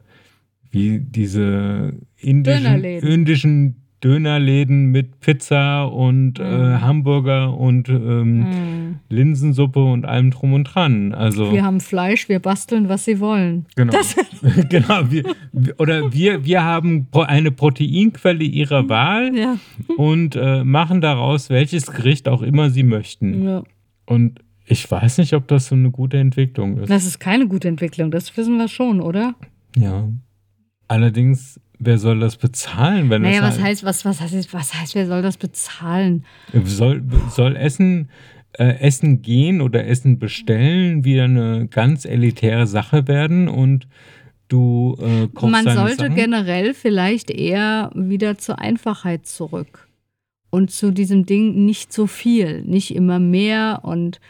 wie 0.70 1.00
diese 1.00 1.94
indischen 2.16 2.64
Dönerläden. 2.64 3.10
indischen 3.10 3.76
Dönerläden 4.04 4.86
mit 4.92 5.20
Pizza 5.20 5.84
und 5.84 6.38
äh, 6.38 6.42
mm. 6.42 6.44
äh, 6.44 6.80
Hamburger 6.80 7.58
und 7.58 7.88
ähm, 7.88 8.40
mm. 8.40 9.00
Linsensuppe 9.08 9.82
und 9.82 10.04
allem 10.04 10.30
drum 10.30 10.52
und 10.52 10.64
dran. 10.64 11.14
Also 11.14 11.50
wir 11.50 11.64
haben 11.64 11.80
Fleisch, 11.80 12.28
wir 12.28 12.38
basteln, 12.38 12.88
was 12.90 13.06
sie 13.06 13.20
wollen. 13.20 13.66
Genau. 13.74 13.94
genau. 14.68 15.10
Wir, 15.10 15.24
oder 15.78 16.12
wir, 16.12 16.44
wir 16.44 16.62
haben 16.62 17.08
eine 17.12 17.50
Proteinquelle 17.50 18.44
ihrer 18.44 18.88
Wahl 18.88 19.34
ja. 19.34 19.56
und 19.96 20.36
äh, 20.36 20.62
machen 20.62 21.00
daraus 21.00 21.48
welches 21.48 21.86
Gericht 21.86 22.28
auch 22.28 22.42
immer 22.42 22.68
sie 22.68 22.82
möchten. 22.82 23.44
Ja. 23.44 23.64
Und 24.04 24.40
ich 24.66 24.88
weiß 24.90 25.18
nicht, 25.18 25.32
ob 25.32 25.48
das 25.48 25.68
so 25.68 25.74
eine 25.74 25.90
gute 25.90 26.18
Entwicklung 26.18 26.78
ist. 26.78 26.90
Das 26.90 27.06
ist 27.06 27.18
keine 27.18 27.48
gute 27.48 27.68
Entwicklung, 27.68 28.10
das 28.10 28.36
wissen 28.36 28.58
wir 28.58 28.68
schon, 28.68 29.00
oder? 29.00 29.34
Ja. 29.76 30.08
Allerdings, 30.88 31.60
wer 31.78 31.98
soll 31.98 32.20
das 32.20 32.36
bezahlen, 32.36 33.10
wenn 33.10 33.22
naja, 33.22 33.42
was 33.42 33.60
heißt, 33.60 33.84
was, 33.84 34.04
was, 34.04 34.20
heißt, 34.20 34.52
was 34.52 34.74
heißt, 34.74 34.94
wer 34.94 35.06
soll 35.06 35.22
das 35.22 35.36
bezahlen? 35.36 36.24
Soll, 36.64 37.02
soll 37.30 37.56
Essen, 37.56 38.08
äh, 38.52 38.78
Essen 38.78 39.22
gehen 39.22 39.60
oder 39.60 39.86
Essen 39.86 40.18
bestellen 40.18 41.04
wieder 41.04 41.24
eine 41.24 41.66
ganz 41.68 42.04
elitäre 42.04 42.66
Sache 42.66 43.08
werden 43.08 43.48
und 43.48 43.88
du 44.48 44.96
äh, 45.00 45.28
kochst 45.28 45.50
Man 45.50 45.64
sollte 45.64 46.04
Sachen. 46.04 46.14
generell 46.14 46.72
vielleicht 46.72 47.30
eher 47.30 47.90
wieder 47.94 48.38
zur 48.38 48.58
Einfachheit 48.58 49.26
zurück. 49.26 49.88
Und 50.50 50.70
zu 50.70 50.92
diesem 50.92 51.26
Ding 51.26 51.66
nicht 51.66 51.92
so 51.92 52.06
viel, 52.06 52.62
nicht 52.62 52.94
immer 52.94 53.18
mehr 53.18 53.80
und 53.82 54.20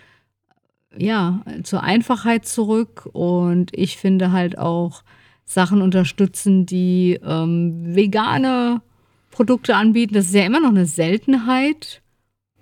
ja, 0.96 1.42
zur 1.62 1.82
Einfachheit 1.82 2.46
zurück. 2.46 3.08
Und 3.12 3.70
ich 3.76 3.98
finde 3.98 4.32
halt 4.32 4.58
auch 4.58 5.02
Sachen 5.46 5.80
unterstützen, 5.80 6.66
die 6.66 7.18
ähm, 7.24 7.94
vegane 7.94 8.82
Produkte 9.30 9.76
anbieten. 9.76 10.14
Das 10.14 10.26
ist 10.26 10.34
ja 10.34 10.44
immer 10.44 10.60
noch 10.60 10.70
eine 10.70 10.86
Seltenheit 10.86 12.02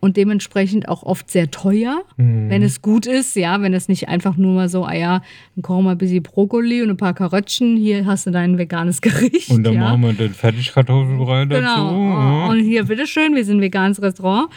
und 0.01 0.19
dementsprechend 0.19 0.87
auch 0.91 1.03
oft 1.03 1.31
sehr 1.31 1.51
teuer, 1.51 2.03
Mhm. 2.19 2.51
wenn 2.51 2.63
es 2.63 2.83
gut 2.83 3.07
ist. 3.07 3.37
Ja, 3.37 3.63
wenn 3.63 3.73
es 3.73 3.89
nicht 3.89 4.09
einfach 4.09 4.37
nur 4.37 4.53
mal 4.55 4.69
so, 4.69 4.85
ah 4.85 4.93
ja, 4.95 5.23
dann 5.57 5.63
kochen 5.63 5.85
wir 5.85 5.93
ein 5.93 5.99
bisschen 5.99 6.23
Brokkoli 6.23 6.83
und 6.83 6.91
ein 6.91 6.97
paar 6.99 7.15
Karöttchen. 7.15 7.79
Hier 7.79 8.05
hast 8.05 8.27
du 8.27 8.31
dein 8.31 8.59
veganes 8.59 9.01
Gericht. 9.01 9.49
Und 9.51 9.65
dann 9.65 9.75
ja. 9.75 9.81
machen 9.81 10.03
wir 10.03 10.13
den 10.13 10.35
Fertigkartoffelbrei 10.35 11.47
dazu. 11.47 11.61
Genau. 11.61 12.11
ja. 12.11 12.47
Und 12.49 12.61
hier, 12.61 12.85
bitteschön, 12.85 13.35
wir 13.35 13.47
sind 13.47 13.59
ein 13.59 13.63
veganes 13.63 14.03
Restaurant. 14.03 14.49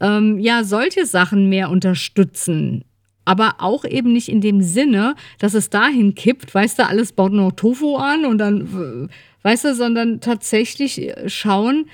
Ähm, 0.00 0.38
ja, 0.38 0.64
solche 0.64 1.06
Sachen 1.06 1.48
mehr 1.48 1.70
unterstützen. 1.70 2.84
Aber 3.30 3.54
auch 3.58 3.84
eben 3.84 4.12
nicht 4.12 4.28
in 4.28 4.40
dem 4.40 4.60
Sinne, 4.60 5.14
dass 5.38 5.54
es 5.54 5.70
dahin 5.70 6.16
kippt, 6.16 6.52
weißt 6.52 6.80
du, 6.80 6.88
alles 6.88 7.12
baut 7.12 7.30
noch 7.30 7.52
Tofu 7.52 7.94
an 7.94 8.24
und 8.24 8.38
dann, 8.38 9.08
weißt 9.42 9.66
du, 9.66 9.74
sondern 9.76 10.20
tatsächlich 10.20 11.00
äh, 11.00 11.28
schauen, 11.28 11.86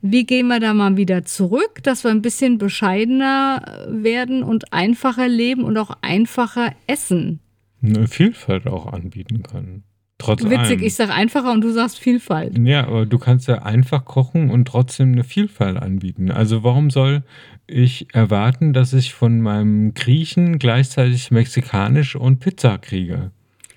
wie 0.00 0.26
gehen 0.26 0.48
wir 0.48 0.58
da 0.58 0.74
mal 0.74 0.96
wieder 0.96 1.24
zurück, 1.24 1.84
dass 1.84 2.02
wir 2.02 2.10
ein 2.10 2.20
bisschen 2.20 2.58
bescheidener 2.58 3.86
äh, 3.86 4.02
werden 4.02 4.42
und 4.42 4.72
einfacher 4.72 5.28
leben 5.28 5.62
und 5.62 5.78
auch 5.78 5.92
einfacher 6.02 6.72
essen. 6.88 7.38
Eine 7.80 8.08
Vielfalt 8.08 8.66
auch 8.66 8.92
anbieten 8.92 9.44
können. 9.44 9.84
Trotz 10.22 10.42
Witzig, 10.44 10.58
allem. 10.78 10.82
ich 10.82 10.94
sag 10.94 11.10
einfacher 11.10 11.52
und 11.52 11.62
du 11.62 11.70
sagst 11.72 11.98
Vielfalt. 11.98 12.56
Ja, 12.58 12.86
aber 12.86 13.06
du 13.06 13.18
kannst 13.18 13.48
ja 13.48 13.62
einfach 13.62 14.04
kochen 14.04 14.50
und 14.50 14.66
trotzdem 14.68 15.12
eine 15.12 15.24
Vielfalt 15.24 15.76
anbieten. 15.76 16.30
Also 16.30 16.62
warum 16.64 16.90
soll 16.90 17.22
ich 17.66 18.06
erwarten, 18.14 18.72
dass 18.72 18.92
ich 18.92 19.14
von 19.14 19.40
meinem 19.40 19.94
Griechen 19.94 20.58
gleichzeitig 20.58 21.30
mexikanisch 21.30 22.16
und 22.16 22.38
Pizza 22.40 22.78
kriege? 22.78 23.30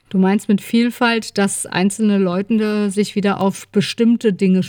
Du 0.09 0.19
meinst 0.19 0.47
mit 0.47 0.61
Vielfalt, 0.61 1.37
dass 1.37 1.65
einzelne 1.65 2.19
Leute 2.19 2.89
sich 2.91 3.15
wieder 3.15 3.41
auf 3.41 3.67
bestimmte 3.69 4.33
Dinge 4.33 4.61
Genau, 4.61 4.67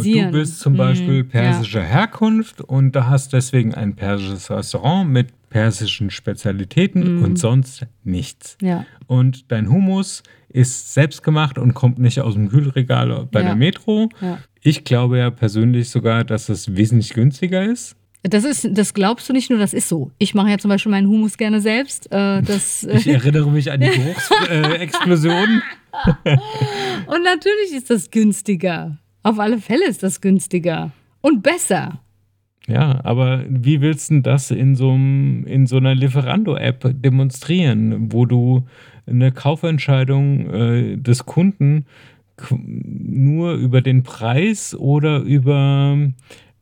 spezialisieren. 0.00 0.32
du 0.32 0.38
bist 0.38 0.60
zum 0.60 0.76
Beispiel 0.76 1.24
Mhm, 1.24 1.28
persischer 1.28 1.82
Herkunft 1.82 2.62
und 2.62 2.92
da 2.96 3.06
hast 3.06 3.32
deswegen 3.32 3.74
ein 3.74 3.94
persisches 3.94 4.50
Restaurant 4.50 5.08
mit 5.10 5.28
persischen 5.50 6.10
Spezialitäten 6.10 7.16
Mhm. 7.18 7.24
und 7.24 7.38
sonst 7.38 7.86
nichts. 8.04 8.56
Ja. 8.60 8.84
Und 9.06 9.50
dein 9.50 9.68
Hummus 9.70 10.22
ist 10.48 10.94
selbstgemacht 10.94 11.58
und 11.58 11.74
kommt 11.74 11.98
nicht 11.98 12.20
aus 12.20 12.34
dem 12.34 12.48
Kühlregal 12.48 13.26
bei 13.30 13.40
Ja. 13.40 13.46
der 13.48 13.56
Metro. 13.56 14.08
Ja. 14.20 14.38
Ich 14.60 14.84
glaube 14.84 15.18
ja 15.18 15.30
persönlich 15.30 15.90
sogar, 15.90 16.24
dass 16.24 16.48
es 16.48 16.74
wesentlich 16.76 17.14
günstiger 17.14 17.64
ist. 17.64 17.94
Das 18.24 18.44
ist, 18.44 18.68
das 18.72 18.94
glaubst 18.94 19.28
du 19.28 19.32
nicht 19.32 19.48
nur, 19.48 19.58
das 19.60 19.72
ist 19.72 19.88
so. 19.88 20.10
Ich 20.18 20.34
mache 20.34 20.50
ja 20.50 20.58
zum 20.58 20.70
Beispiel 20.70 20.90
meinen 20.90 21.06
Humus 21.06 21.36
gerne 21.38 21.60
selbst. 21.60 22.10
Äh, 22.10 22.42
das, 22.42 22.82
äh, 22.84 22.96
Ich 22.96 23.06
erinnere 23.06 23.50
mich 23.50 23.70
an 23.70 23.80
die 23.80 23.86
Geruchsexplosion. 23.88 24.72
Explosion. 24.80 25.62
und 27.06 27.22
natürlich 27.24 27.72
ist 27.76 27.90
das 27.90 28.10
günstiger. 28.10 28.98
Auf 29.22 29.38
alle 29.38 29.58
Fälle 29.58 29.86
ist 29.86 30.02
das 30.02 30.20
günstiger. 30.20 30.90
Und 31.20 31.42
besser. 31.42 32.00
Ja, 32.68 33.00
aber 33.02 33.44
wie 33.48 33.80
willst 33.80 34.10
du 34.10 34.20
das 34.20 34.50
in 34.50 34.76
so, 34.76 34.90
einem, 34.90 35.44
in 35.46 35.66
so 35.66 35.78
einer 35.78 35.94
Lieferando-App 35.94 36.94
demonstrieren, 37.02 38.12
wo 38.12 38.26
du 38.26 38.66
eine 39.06 39.32
Kaufentscheidung 39.32 40.50
äh, 40.50 40.96
des 40.96 41.24
Kunden 41.24 41.86
nur 42.50 43.54
über 43.54 43.80
den 43.80 44.02
Preis 44.02 44.74
oder 44.74 45.20
über 45.20 45.98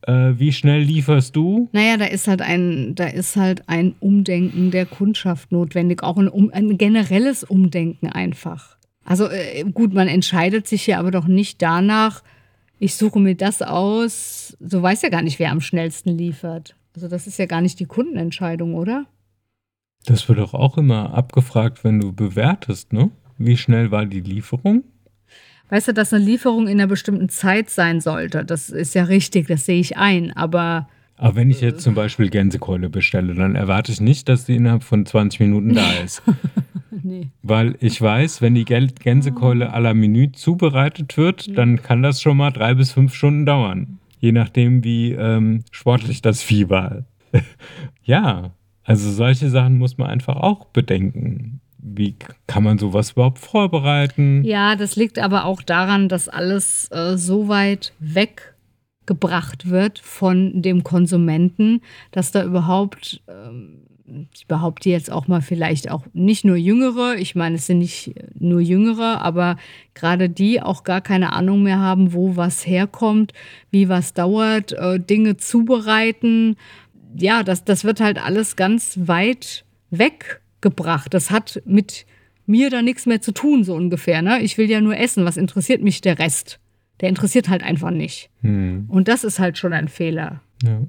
äh, 0.03 0.33
wie 0.37 0.53
schnell 0.53 0.81
lieferst 0.81 1.35
du? 1.35 1.69
Naja, 1.73 1.97
da 1.97 2.05
ist 2.05 2.27
halt 2.27 2.41
ein, 2.41 2.95
da 2.95 3.07
ist 3.07 3.35
halt 3.35 3.67
ein 3.67 3.93
Umdenken 3.99 4.71
der 4.71 4.85
Kundschaft 4.85 5.51
notwendig, 5.51 6.03
auch 6.03 6.17
ein, 6.17 6.31
ein 6.51 6.77
generelles 6.77 7.43
Umdenken 7.43 8.07
einfach. 8.07 8.77
Also 9.03 9.29
äh, 9.29 9.65
gut, 9.73 9.93
man 9.93 10.07
entscheidet 10.07 10.67
sich 10.67 10.87
ja 10.87 10.99
aber 10.99 11.11
doch 11.11 11.27
nicht 11.27 11.61
danach, 11.61 12.23
ich 12.79 12.95
suche 12.95 13.19
mir 13.19 13.35
das 13.35 13.61
aus. 13.61 14.57
So 14.59 14.81
weiß 14.81 15.01
ja 15.01 15.09
gar 15.09 15.21
nicht, 15.21 15.39
wer 15.39 15.51
am 15.51 15.61
schnellsten 15.61 16.17
liefert. 16.17 16.75
Also 16.95 17.07
das 17.07 17.27
ist 17.27 17.37
ja 17.37 17.45
gar 17.45 17.61
nicht 17.61 17.79
die 17.79 17.85
Kundenentscheidung, 17.85 18.75
oder? 18.75 19.05
Das 20.05 20.27
wird 20.29 20.39
doch 20.39 20.53
auch 20.53 20.77
immer 20.77 21.13
abgefragt, 21.13 21.83
wenn 21.83 21.99
du 21.99 22.13
bewertest, 22.13 22.93
ne? 22.93 23.11
Wie 23.37 23.57
schnell 23.57 23.91
war 23.91 24.05
die 24.05 24.21
Lieferung? 24.21 24.83
Weißt 25.69 25.89
du, 25.89 25.93
dass 25.93 26.13
eine 26.13 26.23
Lieferung 26.23 26.67
in 26.67 26.79
einer 26.79 26.87
bestimmten 26.87 27.29
Zeit 27.29 27.69
sein 27.69 27.99
sollte, 27.99 28.45
das 28.45 28.69
ist 28.69 28.95
ja 28.95 29.03
richtig, 29.03 29.47
das 29.47 29.65
sehe 29.65 29.79
ich 29.79 29.97
ein. 29.97 30.35
Aber 30.35 30.87
Aber 31.17 31.35
wenn 31.35 31.49
ich 31.49 31.61
jetzt 31.61 31.81
zum 31.81 31.95
Beispiel 31.95 32.29
Gänsekeule 32.29 32.89
bestelle, 32.89 33.33
dann 33.33 33.55
erwarte 33.55 33.91
ich 33.91 33.99
nicht, 33.99 34.29
dass 34.29 34.45
die 34.45 34.55
innerhalb 34.55 34.83
von 34.83 35.05
20 35.05 35.39
Minuten 35.39 35.73
da 35.73 35.91
ist. 36.05 36.21
nee. 37.03 37.29
Weil 37.41 37.75
ich 37.79 37.99
weiß, 37.99 38.41
wenn 38.41 38.53
die 38.53 38.65
Gänsekeule 38.65 39.73
à 39.73 39.79
la 39.79 39.93
Menü 39.93 40.31
zubereitet 40.31 41.17
wird, 41.17 41.57
dann 41.57 41.81
kann 41.81 42.03
das 42.03 42.21
schon 42.21 42.37
mal 42.37 42.51
drei 42.51 42.75
bis 42.75 42.91
fünf 42.91 43.15
Stunden 43.15 43.45
dauern. 43.45 43.99
Je 44.19 44.31
nachdem, 44.31 44.83
wie 44.83 45.11
ähm, 45.11 45.63
sportlich 45.71 46.21
das 46.21 46.41
Vieh 46.41 46.69
war. 46.69 47.03
ja, 48.03 48.51
also 48.83 49.11
solche 49.11 49.49
Sachen 49.49 49.77
muss 49.77 49.97
man 49.97 50.09
einfach 50.09 50.37
auch 50.37 50.65
bedenken. 50.65 51.61
Wie 51.79 52.15
kann 52.47 52.63
man 52.63 52.77
sowas 52.77 53.11
überhaupt 53.11 53.39
vorbereiten? 53.39 54.43
Ja, 54.43 54.75
das 54.75 54.95
liegt 54.95 55.19
aber 55.19 55.45
auch 55.45 55.61
daran, 55.61 56.09
dass 56.09 56.29
alles 56.29 56.89
äh, 56.91 57.17
so 57.17 57.47
weit 57.47 57.93
weggebracht 59.07 59.69
wird 59.69 59.99
von 59.99 60.61
dem 60.61 60.83
Konsumenten, 60.83 61.81
dass 62.11 62.31
da 62.31 62.43
überhaupt, 62.43 63.21
ähm, 63.27 63.83
ich 64.33 64.47
behaupte 64.47 64.89
jetzt 64.89 65.11
auch 65.11 65.27
mal 65.27 65.41
vielleicht 65.41 65.89
auch 65.89 66.05
nicht 66.13 66.45
nur 66.45 66.55
Jüngere, 66.55 67.15
ich 67.15 67.35
meine, 67.35 67.55
es 67.55 67.67
sind 67.67 67.79
nicht 67.79 68.15
nur 68.37 68.59
Jüngere, 68.61 69.21
aber 69.21 69.57
gerade 69.93 70.29
die 70.29 70.61
auch 70.61 70.83
gar 70.83 71.01
keine 71.01 71.33
Ahnung 71.33 71.63
mehr 71.63 71.79
haben, 71.79 72.13
wo 72.13 72.35
was 72.35 72.65
herkommt, 72.67 73.33
wie 73.71 73.89
was 73.89 74.13
dauert, 74.13 74.73
äh, 74.73 74.99
Dinge 74.99 75.37
zubereiten. 75.37 76.57
Ja, 77.17 77.43
das, 77.43 77.63
das 77.63 77.83
wird 77.83 77.99
halt 77.99 78.23
alles 78.23 78.55
ganz 78.55 78.99
weit 79.05 79.65
weggebracht. 79.89 81.13
Das 81.13 81.31
hat 81.31 81.61
mit 81.65 82.05
mir 82.45 82.69
da 82.69 82.81
nichts 82.81 83.05
mehr 83.05 83.21
zu 83.21 83.33
tun, 83.33 83.63
so 83.63 83.73
ungefähr. 83.73 84.21
Ne? 84.21 84.41
Ich 84.41 84.57
will 84.57 84.69
ja 84.69 84.79
nur 84.79 84.97
essen. 84.97 85.25
Was 85.25 85.35
interessiert 85.35 85.81
mich 85.81 85.99
der 85.99 86.19
Rest? 86.19 86.59
Der 87.01 87.09
interessiert 87.09 87.47
halt 87.49 87.63
einfach 87.63 87.91
nicht. 87.91 88.29
Hm, 88.41 88.85
Und 88.87 89.07
das 89.07 89.23
ist 89.23 89.39
halt 89.39 89.57
schon 89.57 89.73
ein 89.73 89.87
Fehler. 89.87 90.41
ja. 90.63 90.81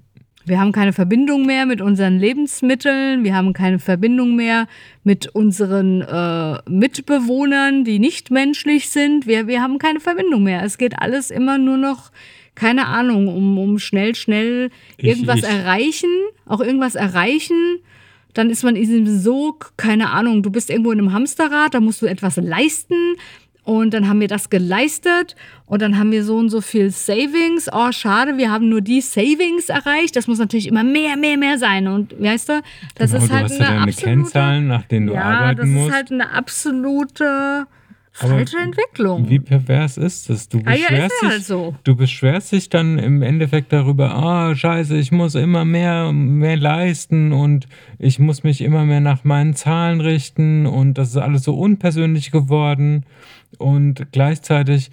Wir 0.47 0.59
haben 0.59 0.73
keine 0.73 0.95
Verbindung 0.95 1.45
mehr 1.45 1.67
mit 1.67 1.83
unseren 1.83 2.19
Lebensmitteln. 2.19 3.23
Wir 3.23 3.35
haben 3.35 3.53
keine 3.53 3.79
Verbindung 3.79 4.35
mehr 4.35 4.67
mit 5.05 5.27
unseren 5.27 6.01
äh, 6.01 6.57
Mitbewohnern, 6.71 7.85
die 7.85 7.99
nicht 7.99 8.31
menschlich 8.31 8.89
sind. 8.89 9.27
Wir, 9.27 9.47
wir 9.47 9.61
haben 9.63 9.77
keine 9.79 10.01
Verbindung 10.01 10.45
mehr. 10.45 10.63
Es 10.63 10.79
geht 10.79 10.99
alles 10.99 11.31
immer 11.31 11.59
nur 11.59 11.77
noch, 11.77 12.11
keine 12.55 12.87
Ahnung, 12.87 13.29
um, 13.29 13.59
um 13.59 13.79
schnell, 13.79 14.15
schnell 14.15 14.71
Ich- 14.97 15.09
irgendwas 15.09 15.41
ich- 15.41 15.45
erreichen, 15.45 16.09
auch 16.47 16.61
irgendwas 16.61 16.95
erreichen. 16.95 17.81
Dann 18.33 18.49
ist 18.49 18.63
man 18.63 18.75
in 18.75 18.83
diesem 18.83 19.19
Sog, 19.19 19.73
keine 19.77 20.11
Ahnung, 20.11 20.43
du 20.43 20.51
bist 20.51 20.71
irgendwo 20.71 20.93
in 20.93 20.99
einem 20.99 21.13
Hamsterrad, 21.13 21.75
da 21.75 21.81
musst 21.81 22.01
du 22.01 22.07
etwas 22.07 22.37
leisten. 22.37 22.95
Und 23.69 23.93
dann 23.93 24.09
haben 24.09 24.19
wir 24.19 24.29
das 24.29 24.49
geleistet 24.49 25.37
und 25.67 25.83
dann 25.83 25.99
haben 25.99 26.11
wir 26.11 26.25
so 26.25 26.39
und 26.39 26.49
so 26.49 26.63
viel 26.63 26.91
Savings. 26.91 27.69
Oh, 27.71 27.93
schade, 27.93 28.39
wir 28.39 28.51
haben 28.51 28.71
nur 28.71 28.81
die 28.81 29.03
Savings 29.03 29.69
erreicht. 29.69 30.17
Das 30.17 30.27
muss 30.27 30.39
natürlich 30.39 30.69
immer 30.69 30.85
mehr, 30.85 31.19
mehr, 31.19 31.37
mehr 31.37 31.59
sein. 31.59 31.87
Und 31.87 32.19
weißt 32.19 32.49
du, 32.49 32.63
das 32.95 33.11
Genau, 33.11 33.23
ist 33.25 33.31
du 33.31 33.35
halt 33.35 33.45
hast 33.45 33.51
ja 33.51 33.57
eine 33.59 33.69
deine 33.69 33.83
absolute, 33.83 34.05
Kennzahlen, 34.07 34.69
nach 34.69 34.85
denen 34.85 35.09
du 35.09 35.13
ja, 35.13 35.23
arbeiten 35.23 35.59
das 35.61 35.69
musst. 35.69 35.89
ist 35.89 35.95
halt 35.95 36.11
eine 36.13 36.31
absolute 36.33 37.67
falsche 38.27 38.59
Entwicklung. 38.59 39.29
Wie 39.29 39.39
pervers 39.39 39.97
ist 39.97 40.29
das? 40.31 40.49
Du 40.49 40.61
Ah 40.65 40.75
ja, 40.75 40.89
beschwerst, 40.89 41.13
ist 41.15 41.23
ja 41.23 41.29
halt 41.29 41.39
dich, 41.39 41.47
so. 41.47 41.75
du 41.85 41.97
beschwerst 41.97 42.53
dich 42.53 42.69
dann 42.69 42.99
im 42.99 43.23
Endeffekt 43.23 43.73
darüber, 43.73 44.15
ah, 44.15 44.55
scheiße, 44.55 44.97
ich 44.97 45.13
muss 45.13 45.35
immer 45.35 45.65
mehr, 45.65 46.13
mehr 46.13 46.57
leisten 46.57 47.33
und 47.33 47.67
ich 47.99 48.19
muss 48.19 48.43
mich 48.43 48.61
immer 48.61 48.85
mehr 48.85 49.01
nach 49.01 49.25
meinen 49.25 49.55
Zahlen 49.55 50.01
richten 50.01 50.67
und 50.67 50.95
das 50.99 51.11
ist 51.11 51.17
alles 51.17 51.43
so 51.43 51.55
unpersönlich 51.55 52.31
geworden. 52.31 53.05
Und 53.57 54.13
gleichzeitig, 54.13 54.91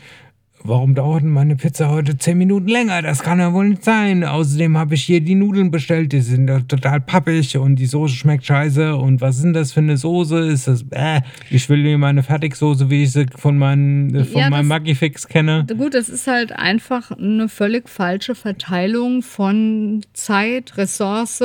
warum 0.67 0.95
dauert 0.95 1.23
meine 1.23 1.56
Pizza 1.56 1.89
heute 1.89 2.17
zehn 2.17 2.38
Minuten 2.38 2.67
länger? 2.67 3.01
Das 3.01 3.21
kann 3.23 3.39
ja 3.39 3.54
wohl 3.54 3.69
nicht 3.69 3.84
sein. 3.84 4.23
Außerdem 4.23 4.78
habe 4.78 4.95
ich 4.95 5.04
hier 5.04 5.21
die 5.21 5.36
Nudeln 5.36 5.71
bestellt, 5.71 6.12
die 6.12 6.21
sind 6.21 6.47
doch 6.47 6.62
total 6.62 7.01
pappig 7.01 7.58
und 7.58 7.75
die 7.75 7.86
Soße 7.86 8.15
schmeckt 8.15 8.45
scheiße. 8.45 8.95
Und 8.95 9.21
was 9.21 9.38
ist 9.38 9.43
denn 9.43 9.54
das 9.54 9.71
für 9.71 9.80
eine 9.80 9.97
Soße? 9.97 10.39
Ist 10.39 10.67
das, 10.67 10.86
äh, 10.91 11.21
ich 11.49 11.69
will 11.69 11.84
hier 11.84 11.97
meine 11.97 12.23
Fertigsoße, 12.23 12.89
wie 12.89 13.04
ich 13.04 13.12
sie 13.12 13.25
von, 13.36 13.58
meinen, 13.58 14.13
äh, 14.15 14.23
von 14.25 14.41
Ja, 14.41 14.49
meinem 14.49 14.67
Magifix 14.67 15.28
kenne. 15.28 15.65
Gut, 15.78 15.93
das 15.93 16.10
ist 16.10 16.28
halt 16.28 16.51
einfach 16.51 17.12
eine 17.12 17.49
völlig 17.49 17.89
falsche 17.89 18.36
Verteilung 18.36 19.21
von 19.21 20.01
Zeit, 20.13 20.78
Ressource, 20.78 21.43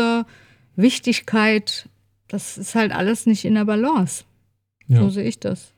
Wichtigkeit. 0.77 1.89
Das 2.29 2.59
ist 2.59 2.75
halt 2.75 2.93
alles 2.93 3.27
nicht 3.27 3.45
in 3.45 3.55
der 3.55 3.65
Balance. 3.65 4.25
Ja. 4.87 5.01
So 5.01 5.11
sehe 5.11 5.25
ich 5.25 5.39
das. 5.39 5.73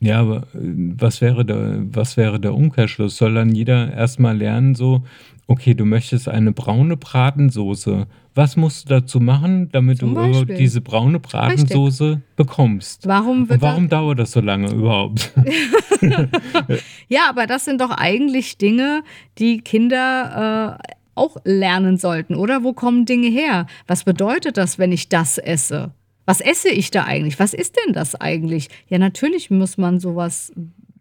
Ja, 0.00 0.20
aber 0.20 0.36
äh, 0.54 0.58
was 0.98 1.20
wäre 1.20 1.44
der, 1.44 1.82
was 1.92 2.16
wäre 2.16 2.40
der 2.40 2.54
Umkehrschluss? 2.54 3.16
Soll 3.16 3.34
dann 3.34 3.54
jeder 3.54 3.92
erstmal 3.92 4.36
lernen, 4.36 4.74
so, 4.74 5.02
okay, 5.46 5.74
du 5.74 5.84
möchtest 5.84 6.28
eine 6.28 6.52
braune 6.52 6.96
Bratensoße. 6.96 8.06
Was 8.34 8.56
musst 8.56 8.88
du 8.88 9.00
dazu 9.00 9.20
machen, 9.20 9.68
damit 9.72 9.98
Zum 9.98 10.14
du 10.14 10.20
Beispiel. 10.20 10.56
diese 10.56 10.80
braune 10.80 11.18
Bratensoße 11.20 12.22
bekommst? 12.36 13.06
Warum 13.06 13.48
wird 13.48 13.60
Und 13.60 13.62
warum 13.62 13.88
da, 13.88 13.98
dauert 13.98 14.20
das 14.20 14.32
so 14.32 14.40
lange 14.40 14.70
überhaupt? 14.72 15.32
Ja, 17.08 17.28
aber 17.28 17.46
das 17.46 17.64
sind 17.64 17.80
doch 17.80 17.90
eigentlich 17.90 18.56
Dinge, 18.56 19.02
die 19.38 19.60
Kinder 19.60 20.78
äh, 20.78 20.92
auch 21.14 21.36
lernen 21.44 21.98
sollten, 21.98 22.34
oder? 22.34 22.62
Wo 22.62 22.72
kommen 22.72 23.04
Dinge 23.04 23.28
her? 23.28 23.66
Was 23.86 24.04
bedeutet 24.04 24.56
das, 24.56 24.78
wenn 24.78 24.92
ich 24.92 25.08
das 25.08 25.36
esse? 25.38 25.92
Was 26.30 26.40
esse 26.40 26.68
ich 26.68 26.92
da 26.92 27.04
eigentlich? 27.04 27.40
Was 27.40 27.54
ist 27.54 27.76
denn 27.76 27.92
das 27.92 28.14
eigentlich? 28.14 28.68
Ja, 28.88 28.98
natürlich 28.98 29.50
muss 29.50 29.76
man 29.78 29.98
sowas 29.98 30.52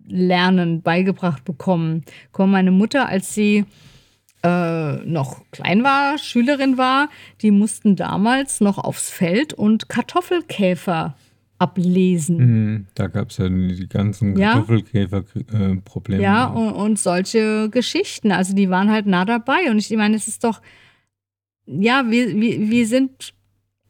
lernen, 0.07 0.81
beigebracht 0.81 1.45
bekommen. 1.45 2.03
Mal, 2.35 2.47
meine 2.47 2.71
Mutter, 2.71 3.07
als 3.07 3.35
sie 3.35 3.65
äh, 4.43 4.95
noch 5.05 5.43
klein 5.51 5.83
war, 5.83 6.17
Schülerin 6.17 6.79
war, 6.79 7.09
die 7.41 7.51
mussten 7.51 7.95
damals 7.95 8.59
noch 8.59 8.79
aufs 8.79 9.11
Feld 9.11 9.53
und 9.53 9.87
Kartoffelkäfer 9.87 11.15
ablesen. 11.59 12.39
Hm, 12.39 12.87
da 12.95 13.05
gab 13.07 13.29
es 13.29 13.37
ja 13.37 13.49
die 13.49 13.87
ganzen 13.87 14.35
Ja. 14.35 14.53
Kartoffelkäfer-Probleme. 14.53 16.23
Ja, 16.23 16.45
und, 16.45 16.71
und 16.71 16.97
solche 16.97 17.69
Geschichten. 17.69 18.31
Also 18.31 18.55
die 18.55 18.71
waren 18.71 18.89
halt 18.89 19.05
nah 19.05 19.25
dabei. 19.25 19.69
Und 19.69 19.77
ich 19.77 19.89
meine, 19.95 20.15
es 20.15 20.27
ist 20.27 20.43
doch, 20.43 20.59
ja, 21.67 22.09
wir, 22.09 22.35
wir, 22.35 22.69
wir 22.69 22.87
sind 22.87 23.33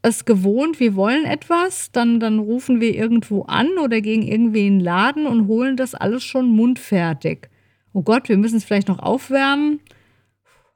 es 0.02 0.24
gewohnt, 0.24 0.80
wir 0.80 0.94
wollen 0.94 1.24
etwas, 1.24 1.92
dann, 1.92 2.20
dann 2.20 2.38
rufen 2.38 2.80
wir 2.80 2.94
irgendwo 2.94 3.42
an 3.42 3.68
oder 3.82 4.00
gehen 4.00 4.22
irgendwie 4.22 4.66
in 4.66 4.78
den 4.78 4.84
Laden 4.84 5.26
und 5.26 5.46
holen 5.46 5.76
das 5.76 5.94
alles 5.94 6.24
schon 6.24 6.48
mundfertig. 6.48 7.48
Oh 7.92 8.02
Gott, 8.02 8.28
wir 8.28 8.38
müssen 8.38 8.56
es 8.56 8.64
vielleicht 8.64 8.88
noch 8.88 8.98
aufwärmen, 9.00 9.80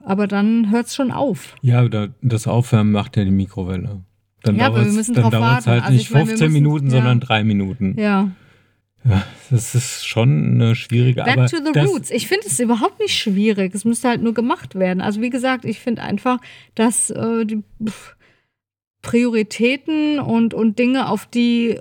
aber 0.00 0.26
dann 0.26 0.70
hört 0.70 0.87
es 0.87 0.94
schon 0.94 1.10
auf. 1.10 1.54
Ja, 1.62 1.88
da, 1.88 2.08
das 2.22 2.46
Aufwärmen 2.46 2.92
macht 2.92 3.16
ja 3.16 3.24
die 3.24 3.30
Mikrowelle. 3.30 4.02
Dann 4.42 4.56
Ja, 4.56 4.66
aber 4.66 4.76
wir 4.76 4.82
dauert's- 4.82 4.96
müssen 4.96 5.14
dann 5.14 5.22
drauf 5.22 5.32
dauert's 5.32 5.66
warten. 5.66 5.70
halt 5.70 5.82
Also 5.84 5.92
nicht 5.94 6.02
ich 6.02 6.10
meine, 6.10 6.24
wir 6.24 6.28
15 6.30 6.46
müssen- 6.48 6.62
Minuten, 6.62 6.87
ja. 6.87 6.90
sondern 6.92 7.20
drei 7.20 7.44
Minuten. 7.44 7.94
Ja. 7.98 8.30
Das 9.50 9.74
ist 9.74 10.06
schon 10.06 10.54
eine 10.54 10.74
schwierige 10.74 11.22
Back 11.24 11.37
aber 11.37 11.46
to 11.46 11.58
the 11.62 11.78
roots. 11.80 12.10
Ich 12.10 12.26
finde 12.26 12.46
es 12.46 12.58
überhaupt 12.58 13.00
nicht 13.00 13.14
schwierig. 13.14 13.74
Es 13.74 13.84
müsste 13.84 14.08
halt 14.08 14.22
nur 14.22 14.32
gemacht 14.32 14.74
werden. 14.76 15.02
Also 15.02 15.20
wie 15.20 15.28
gesagt, 15.28 15.66
ich 15.66 15.78
finde 15.80 16.02
einfach, 16.02 16.38
dass 16.74 17.10
äh, 17.10 17.44
die 17.44 17.62
pff, 17.87 18.16
Prioritäten 19.04 20.18
und, 20.18 20.54
und 20.54 20.78
Dinge, 20.78 21.08
auf 21.08 21.26
die, 21.26 21.78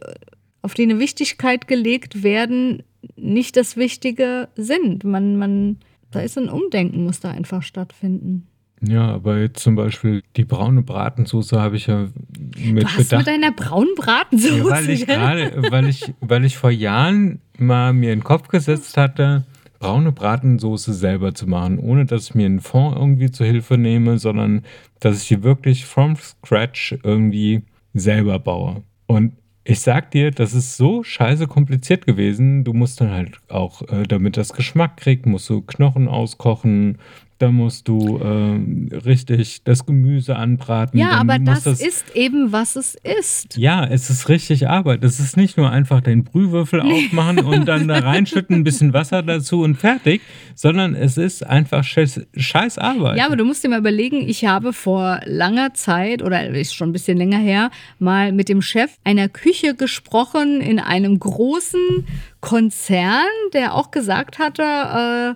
auf 0.62 0.76
die 0.76 0.84
eine 0.84 1.00
Wichtigkeit 1.00 1.68
gelegt 1.68 2.22
werden, 2.22 2.84
nicht 3.16 3.58
das 3.58 3.76
Wichtige 3.78 4.50
sind. 4.56 5.04
Man, 5.04 5.38
man, 5.38 5.78
da 6.12 6.20
ist 6.20 6.38
ein 6.38 6.50
Umdenken, 6.50 7.06
muss 7.06 7.22
da 7.22 7.32
einfach 7.32 7.64
stattfinden. 7.64 8.48
Ja, 8.86 9.08
aber 9.14 9.40
jetzt 9.40 9.64
zum 9.64 9.76
Beispiel 9.76 10.22
die 10.36 10.44
braune 10.44 10.82
Bratensoße 10.82 11.60
habe 11.60 11.78
ich 11.78 11.88
ja 11.88 12.10
mit 12.58 12.84
Du 12.84 12.88
hast 12.88 12.98
mit 12.98 13.10
Bedacht. 13.10 13.28
deiner 13.28 13.52
braunen 13.54 13.96
Bratensoße. 13.96 14.58
Ja, 14.58 14.66
weil 14.66 14.90
ich 14.90 15.08
gerade, 15.08 15.72
weil 15.72 15.88
ich, 15.88 16.14
weil 16.20 16.44
ich 16.44 16.58
vor 16.58 16.72
Jahren 16.72 17.40
mal 17.58 17.94
mir 17.94 18.12
in 18.12 18.20
den 18.20 18.26
Kopf 18.26 18.50
gesetzt 18.50 18.98
hatte, 18.98 19.46
braune 19.84 20.14
Bratensoße 20.14 20.94
selber 20.94 21.36
zu 21.36 21.46
machen, 21.46 21.78
ohne 21.78 22.06
dass 22.06 22.30
ich 22.30 22.36
mir 22.36 22.46
einen 22.46 22.62
Fond 22.62 22.96
irgendwie 22.96 23.30
zur 23.32 23.46
Hilfe 23.46 23.78
nehme, 23.78 24.18
sondern 24.18 24.64
dass 25.02 25.22
ich 25.22 25.28
die 25.28 25.44
wirklich 25.44 25.86
from 25.86 26.16
scratch 26.16 26.98
irgendwie 27.04 27.64
selber 27.94 28.40
baue. 28.40 28.84
Und 29.08 29.34
ich 29.66 29.82
sag 29.82 30.12
dir, 30.12 30.32
das 30.32 30.54
ist 30.54 30.78
so 30.78 31.04
scheiße 31.04 31.48
kompliziert 31.48 32.06
gewesen. 32.06 32.64
Du 32.64 32.72
musst 32.72 33.02
dann 33.02 33.12
halt 33.12 33.40
auch, 33.50 33.82
äh, 33.90 34.04
damit 34.04 34.38
das 34.38 34.54
Geschmack 34.54 34.96
kriegt, 34.96 35.26
musst 35.26 35.50
du 35.50 35.62
Knochen 35.62 36.08
auskochen, 36.08 36.98
da 37.44 37.52
musst 37.52 37.90
du 37.90 38.22
ähm, 38.24 38.88
richtig 39.06 39.66
das 39.66 39.86
Gemüse 39.86 40.38
anbraten. 40.38 40.98
ja, 40.98 41.12
aber 41.12 41.38
muss 41.40 41.64
das, 41.64 41.82
ist 41.82 42.16
eben, 42.16 42.54
was 42.54 42.78
es 42.78 42.96
ist. 43.20 43.58
ja, 43.58 43.84
es 43.84 44.10
ist 44.10 44.30
richtig 44.30 44.70
Arbeit. 44.70 45.04
Es 45.04 45.20
ist 45.20 45.36
nicht 45.36 45.58
nur 45.58 45.70
einfach 45.70 46.00
den 46.00 46.24
Brühwürfel 46.24 46.80
aufmachen 46.80 47.40
und 47.40 47.66
dann 47.66 47.90
da 47.90 48.00
reinschütten, 48.00 48.56
ein 48.56 48.64
bisschen 48.64 48.94
Wasser 48.94 49.24
dazu 49.24 49.62
und 49.62 49.76
fertig, 49.76 50.22
sondern 50.56 50.96
es 50.96 51.18
ist 51.18 51.46
einfach 51.46 51.84
scheiß, 51.84 52.22
scheiß 52.34 52.78
Arbeit. 52.78 53.18
Ja, 53.18 53.26
aber 53.26 53.36
du 53.36 53.44
musst 53.44 53.62
dir 53.62 53.68
mal 53.68 53.80
überlegen, 53.80 54.22
ich 54.26 54.46
habe 54.46 54.72
vor 54.72 55.20
langer 55.26 55.74
Zeit 55.74 56.22
oder 56.22 56.48
ist 56.48 56.74
schon 56.74 56.92
ein 56.92 56.94
bisschen 56.94 57.18
länger 57.18 57.40
her, 57.40 57.72
mal 58.00 58.32
mit 58.32 58.48
dem 58.48 58.62
Chef 58.62 58.92
einer 59.04 59.28
Küche 59.28 59.76
gesprochen 59.76 60.62
in 60.62 60.80
einem 60.80 61.20
großen 61.20 62.08
Konzern, 62.40 63.28
der 63.54 63.74
auch 63.74 63.92
gesagt 63.92 64.40
hatte, 64.40 65.36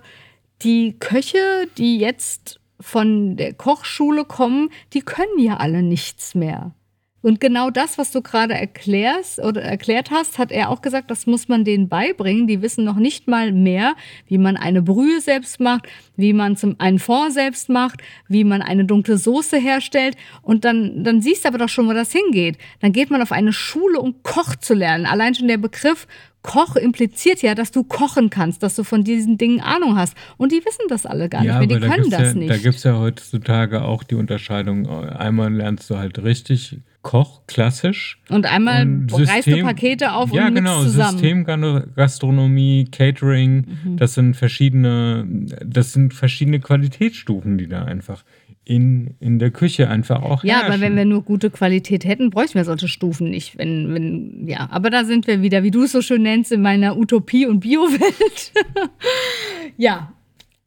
die 0.62 0.96
Köche, 0.98 1.68
die 1.76 1.98
jetzt 1.98 2.60
von 2.80 3.36
der 3.36 3.54
Kochschule 3.54 4.24
kommen, 4.24 4.70
die 4.92 5.00
können 5.00 5.38
ja 5.38 5.56
alle 5.56 5.82
nichts 5.82 6.34
mehr. 6.34 6.72
Und 7.20 7.40
genau 7.40 7.70
das, 7.70 7.98
was 7.98 8.12
du 8.12 8.22
gerade 8.22 8.54
erklärst 8.54 9.40
oder 9.40 9.60
erklärt 9.60 10.12
hast, 10.12 10.38
hat 10.38 10.52
er 10.52 10.70
auch 10.70 10.82
gesagt, 10.82 11.10
das 11.10 11.26
muss 11.26 11.48
man 11.48 11.64
denen 11.64 11.88
beibringen. 11.88 12.46
Die 12.46 12.62
wissen 12.62 12.84
noch 12.84 12.96
nicht 12.96 13.26
mal 13.26 13.50
mehr, 13.50 13.96
wie 14.28 14.38
man 14.38 14.56
eine 14.56 14.82
Brühe 14.82 15.20
selbst 15.20 15.58
macht, 15.58 15.88
wie 16.16 16.32
man 16.32 16.56
zum, 16.56 16.76
einen 16.78 17.00
Fond 17.00 17.32
selbst 17.32 17.70
macht, 17.70 18.02
wie 18.28 18.44
man 18.44 18.62
eine 18.62 18.84
dunkle 18.84 19.18
Soße 19.18 19.58
herstellt. 19.58 20.16
Und 20.42 20.64
dann, 20.64 21.02
dann 21.02 21.20
siehst 21.20 21.44
du 21.44 21.48
aber 21.48 21.58
doch 21.58 21.68
schon, 21.68 21.88
wo 21.88 21.92
das 21.92 22.12
hingeht. 22.12 22.56
Dann 22.80 22.92
geht 22.92 23.10
man 23.10 23.20
auf 23.20 23.32
eine 23.32 23.52
Schule, 23.52 23.98
um 23.98 24.22
Koch 24.22 24.54
zu 24.54 24.74
lernen. 24.74 25.04
Allein 25.04 25.34
schon 25.34 25.48
der 25.48 25.58
Begriff 25.58 26.06
Koch 26.48 26.76
impliziert 26.76 27.42
ja, 27.42 27.54
dass 27.54 27.70
du 27.72 27.84
kochen 27.84 28.30
kannst, 28.30 28.62
dass 28.62 28.74
du 28.74 28.82
von 28.82 29.04
diesen 29.04 29.36
Dingen 29.36 29.60
Ahnung 29.60 29.96
hast. 29.98 30.16
Und 30.38 30.50
die 30.50 30.62
wissen 30.64 30.86
das 30.88 31.04
alle 31.04 31.28
gar 31.28 31.44
Ja, 31.44 31.58
nicht 31.60 31.68
mehr. 31.68 31.78
Die 31.80 31.86
können 31.86 32.08
das 32.10 32.20
ja, 32.20 32.34
nicht. 32.34 32.48
Da 32.50 32.56
gibt 32.56 32.76
es 32.76 32.84
ja 32.84 32.98
heutzutage 32.98 33.82
auch 33.82 34.02
die 34.02 34.14
Unterscheidung. 34.14 34.88
Einmal 34.88 35.52
lernst 35.52 35.90
du 35.90 35.98
halt 35.98 36.22
richtig 36.22 36.78
Koch, 37.02 37.42
klassisch. 37.46 38.18
und 38.28 38.44
einmal 38.46 38.82
Und 38.82 39.12
reißt 39.12 39.46
du 39.46 39.50
System- 39.52 39.66
Pakete 39.66 40.12
auf 40.12 40.32
ja, 40.32 40.48
und 40.48 40.54
genau, 40.54 40.82
zusammen. 40.82 41.18
Systemgastronomie, 41.18 42.86
Catering, 42.90 43.66
Mhm. 43.84 43.96
das 43.98 44.14
sind 44.14 44.34
verschiedene, 44.36 45.24
das 45.64 45.92
sind 45.92 46.14
verschiedene 46.14 46.60
Qualitätsstufen, 46.60 47.58
die 47.58 47.68
da 47.68 47.84
einfach 47.84 48.24
in, 48.68 49.14
in 49.18 49.38
der 49.38 49.50
Küche 49.50 49.88
einfach 49.88 50.22
auch 50.22 50.44
Ja, 50.44 50.56
herrschen. 50.56 50.72
aber 50.72 50.80
wenn 50.82 50.94
wir 50.94 51.06
nur 51.06 51.22
gute 51.22 51.48
Qualität 51.48 52.04
hätten, 52.04 52.28
bräuchten 52.28 52.56
wir 52.56 52.64
solche 52.66 52.86
Stufen 52.86 53.30
nicht. 53.30 53.56
Wenn, 53.56 53.94
wenn, 53.94 54.46
ja, 54.46 54.68
aber 54.70 54.90
da 54.90 55.04
sind 55.04 55.26
wir 55.26 55.40
wieder, 55.40 55.62
wie 55.62 55.70
du 55.70 55.84
es 55.84 55.92
so 55.92 56.02
schön 56.02 56.22
nennst, 56.22 56.52
in 56.52 56.60
meiner 56.60 56.98
Utopie- 56.98 57.46
und 57.46 57.60
Bio-Welt. 57.60 58.52
ja, 59.78 60.12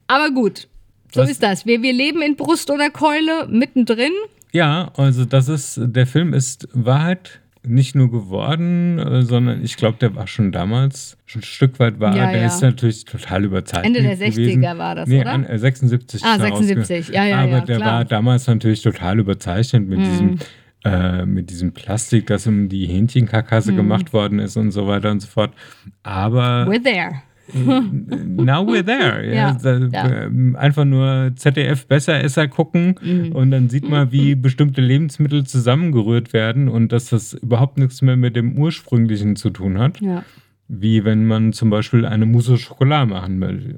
aber 0.08 0.30
gut. 0.32 0.68
So 1.14 1.20
Was- 1.22 1.30
ist 1.30 1.42
das. 1.44 1.64
Wir, 1.64 1.80
wir 1.82 1.92
leben 1.92 2.22
in 2.22 2.34
Brust 2.34 2.70
oder 2.72 2.90
Keule 2.90 3.46
mittendrin. 3.48 4.10
Ja, 4.52 4.90
also 4.96 5.24
das 5.24 5.48
ist, 5.48 5.80
der 5.80 6.06
Film 6.06 6.34
ist 6.34 6.68
Wahrheit 6.72 7.40
nicht 7.64 7.94
nur 7.94 8.10
geworden, 8.10 8.98
äh, 8.98 9.22
sondern 9.22 9.62
ich 9.62 9.76
glaube, 9.76 9.98
der 9.98 10.14
war 10.16 10.26
schon 10.26 10.50
damals 10.50 11.16
schon 11.26 11.40
ein 11.40 11.44
Stück 11.44 11.78
weit 11.78 12.00
wahr. 12.00 12.16
Ja, 12.16 12.30
der 12.30 12.40
ja. 12.40 12.46
ist 12.46 12.60
natürlich 12.60 13.04
total 13.04 13.44
überzeichnet. 13.44 13.96
Ende 13.96 14.02
der 14.02 14.16
gewesen. 14.16 14.62
60er 14.62 14.78
war 14.78 14.94
das, 14.94 15.08
nee, 15.08 15.20
oder? 15.20 15.30
An, 15.30 15.44
äh, 15.44 15.58
76. 15.58 16.22
Ah, 16.24 16.34
ist 16.34 16.42
er 16.42 16.56
76. 16.56 17.14
Ja, 17.14 17.24
ja, 17.24 17.38
Aber 17.38 17.48
ja, 17.48 17.60
der 17.60 17.76
klar. 17.76 17.88
Mhm. 17.88 17.94
war 17.98 18.04
damals 18.04 18.46
natürlich 18.46 18.82
total 18.82 19.20
überzeichnet 19.20 19.88
mit 19.88 20.00
diesem 20.00 20.38
äh, 20.84 21.24
mit 21.24 21.50
diesem 21.50 21.72
Plastik, 21.72 22.26
das 22.26 22.46
um 22.48 22.68
die 22.68 22.86
Hähnchenkarkasse 22.86 23.72
gemacht 23.72 24.12
worden 24.12 24.40
ist 24.40 24.56
und 24.56 24.72
so 24.72 24.88
weiter 24.88 25.12
und 25.12 25.20
so 25.20 25.28
fort. 25.28 25.52
Aber 26.02 26.66
We're 26.66 26.82
there. 26.82 27.22
Now 27.54 28.64
we're 28.66 28.84
there. 28.84 29.22
Ja, 29.34 29.56
Ja, 29.62 29.78
ja. 29.92 30.22
ähm, 30.24 30.56
Einfach 30.56 30.84
nur 30.84 31.32
ZDF 31.36 31.86
Besseresser 31.86 32.48
gucken 32.48 32.94
Mhm. 33.02 33.32
und 33.32 33.50
dann 33.50 33.68
sieht 33.68 33.88
man, 33.88 34.12
wie 34.12 34.34
bestimmte 34.34 34.80
Lebensmittel 34.80 35.44
zusammengerührt 35.44 36.32
werden 36.32 36.68
und 36.68 36.92
dass 36.92 37.06
das 37.10 37.34
überhaupt 37.34 37.78
nichts 37.78 38.02
mehr 38.02 38.16
mit 38.16 38.36
dem 38.36 38.56
ursprünglichen 38.56 39.36
zu 39.36 39.50
tun 39.50 39.78
hat. 39.78 40.00
Ja. 40.00 40.24
Wie 40.68 41.04
wenn 41.04 41.26
man 41.26 41.52
zum 41.52 41.70
Beispiel 41.70 42.06
eine 42.06 42.24
Mousse 42.26 42.54
au 42.54 42.56
Chocolat 42.56 43.08
machen 43.08 43.40
will. 43.40 43.76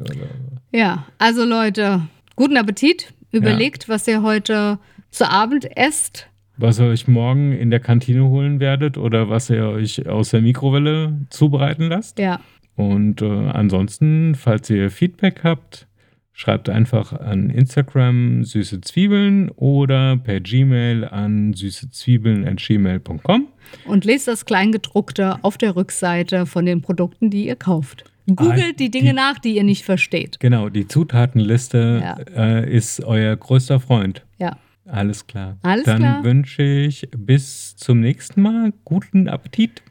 Ja, 0.72 1.06
also 1.18 1.44
Leute, 1.44 2.02
guten 2.36 2.56
Appetit. 2.56 3.12
Überlegt, 3.32 3.88
was 3.88 4.06
ihr 4.06 4.22
heute 4.22 4.78
zu 5.10 5.28
Abend 5.28 5.66
esst. 5.76 6.28
was 6.56 6.78
ihr 6.78 6.86
euch 6.86 7.08
morgen 7.08 7.50
in 7.50 7.70
der 7.70 7.80
Kantine 7.80 8.24
holen 8.28 8.60
werdet 8.60 8.96
oder 8.96 9.28
was 9.28 9.50
ihr 9.50 9.66
euch 9.66 10.08
aus 10.08 10.30
der 10.30 10.40
Mikrowelle 10.40 11.18
zubereiten 11.30 11.88
lasst. 11.88 12.20
Ja. 12.20 12.38
Und 12.76 13.22
äh, 13.22 13.26
ansonsten, 13.26 14.34
falls 14.34 14.68
ihr 14.70 14.90
Feedback 14.90 15.40
habt, 15.44 15.86
schreibt 16.32 16.68
einfach 16.68 17.12
an 17.12 17.50
Instagram 17.50 18.42
süße 18.44 18.80
Zwiebeln 18.80 19.50
oder 19.50 20.16
per 20.16 20.40
Gmail 20.40 21.04
an 21.04 21.52
süßezwiebeln.gmail.com. 21.54 23.48
Und 23.86 24.04
lest 24.04 24.28
das 24.28 24.44
Kleingedruckte 24.44 25.38
auf 25.42 25.58
der 25.58 25.76
Rückseite 25.76 26.46
von 26.46 26.66
den 26.66 26.80
Produkten, 26.82 27.30
die 27.30 27.46
ihr 27.46 27.56
kauft. 27.56 28.04
Googelt 28.34 28.80
die 28.80 28.90
Dinge 28.90 29.10
die- 29.10 29.16
nach, 29.16 29.38
die 29.38 29.56
ihr 29.56 29.64
nicht 29.64 29.84
versteht. 29.84 30.40
Genau, 30.40 30.68
die 30.70 30.88
Zutatenliste 30.88 32.00
Ja. 32.02 32.16
äh, 32.34 32.74
ist 32.74 33.04
euer 33.04 33.36
größter 33.36 33.80
Freund. 33.80 34.24
Ja. 34.38 34.56
Alles 34.86 35.26
klar. 35.26 35.56
Alles 35.62 35.84
Dann 35.84 35.98
klar. 35.98 36.24
wünsche 36.24 36.62
ich 36.62 37.08
bis 37.16 37.74
zum 37.76 38.00
nächsten 38.00 38.42
Mal 38.42 38.72
guten 38.84 39.28
Appetit. 39.28 39.82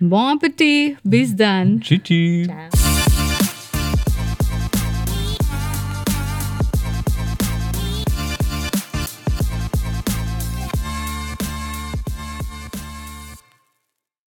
Bon 0.00 0.34
appétit. 0.36 0.96
bis 1.04 1.34
dann. 1.34 1.80
Tschüss. 1.80 2.46
Ciao. 2.46 2.95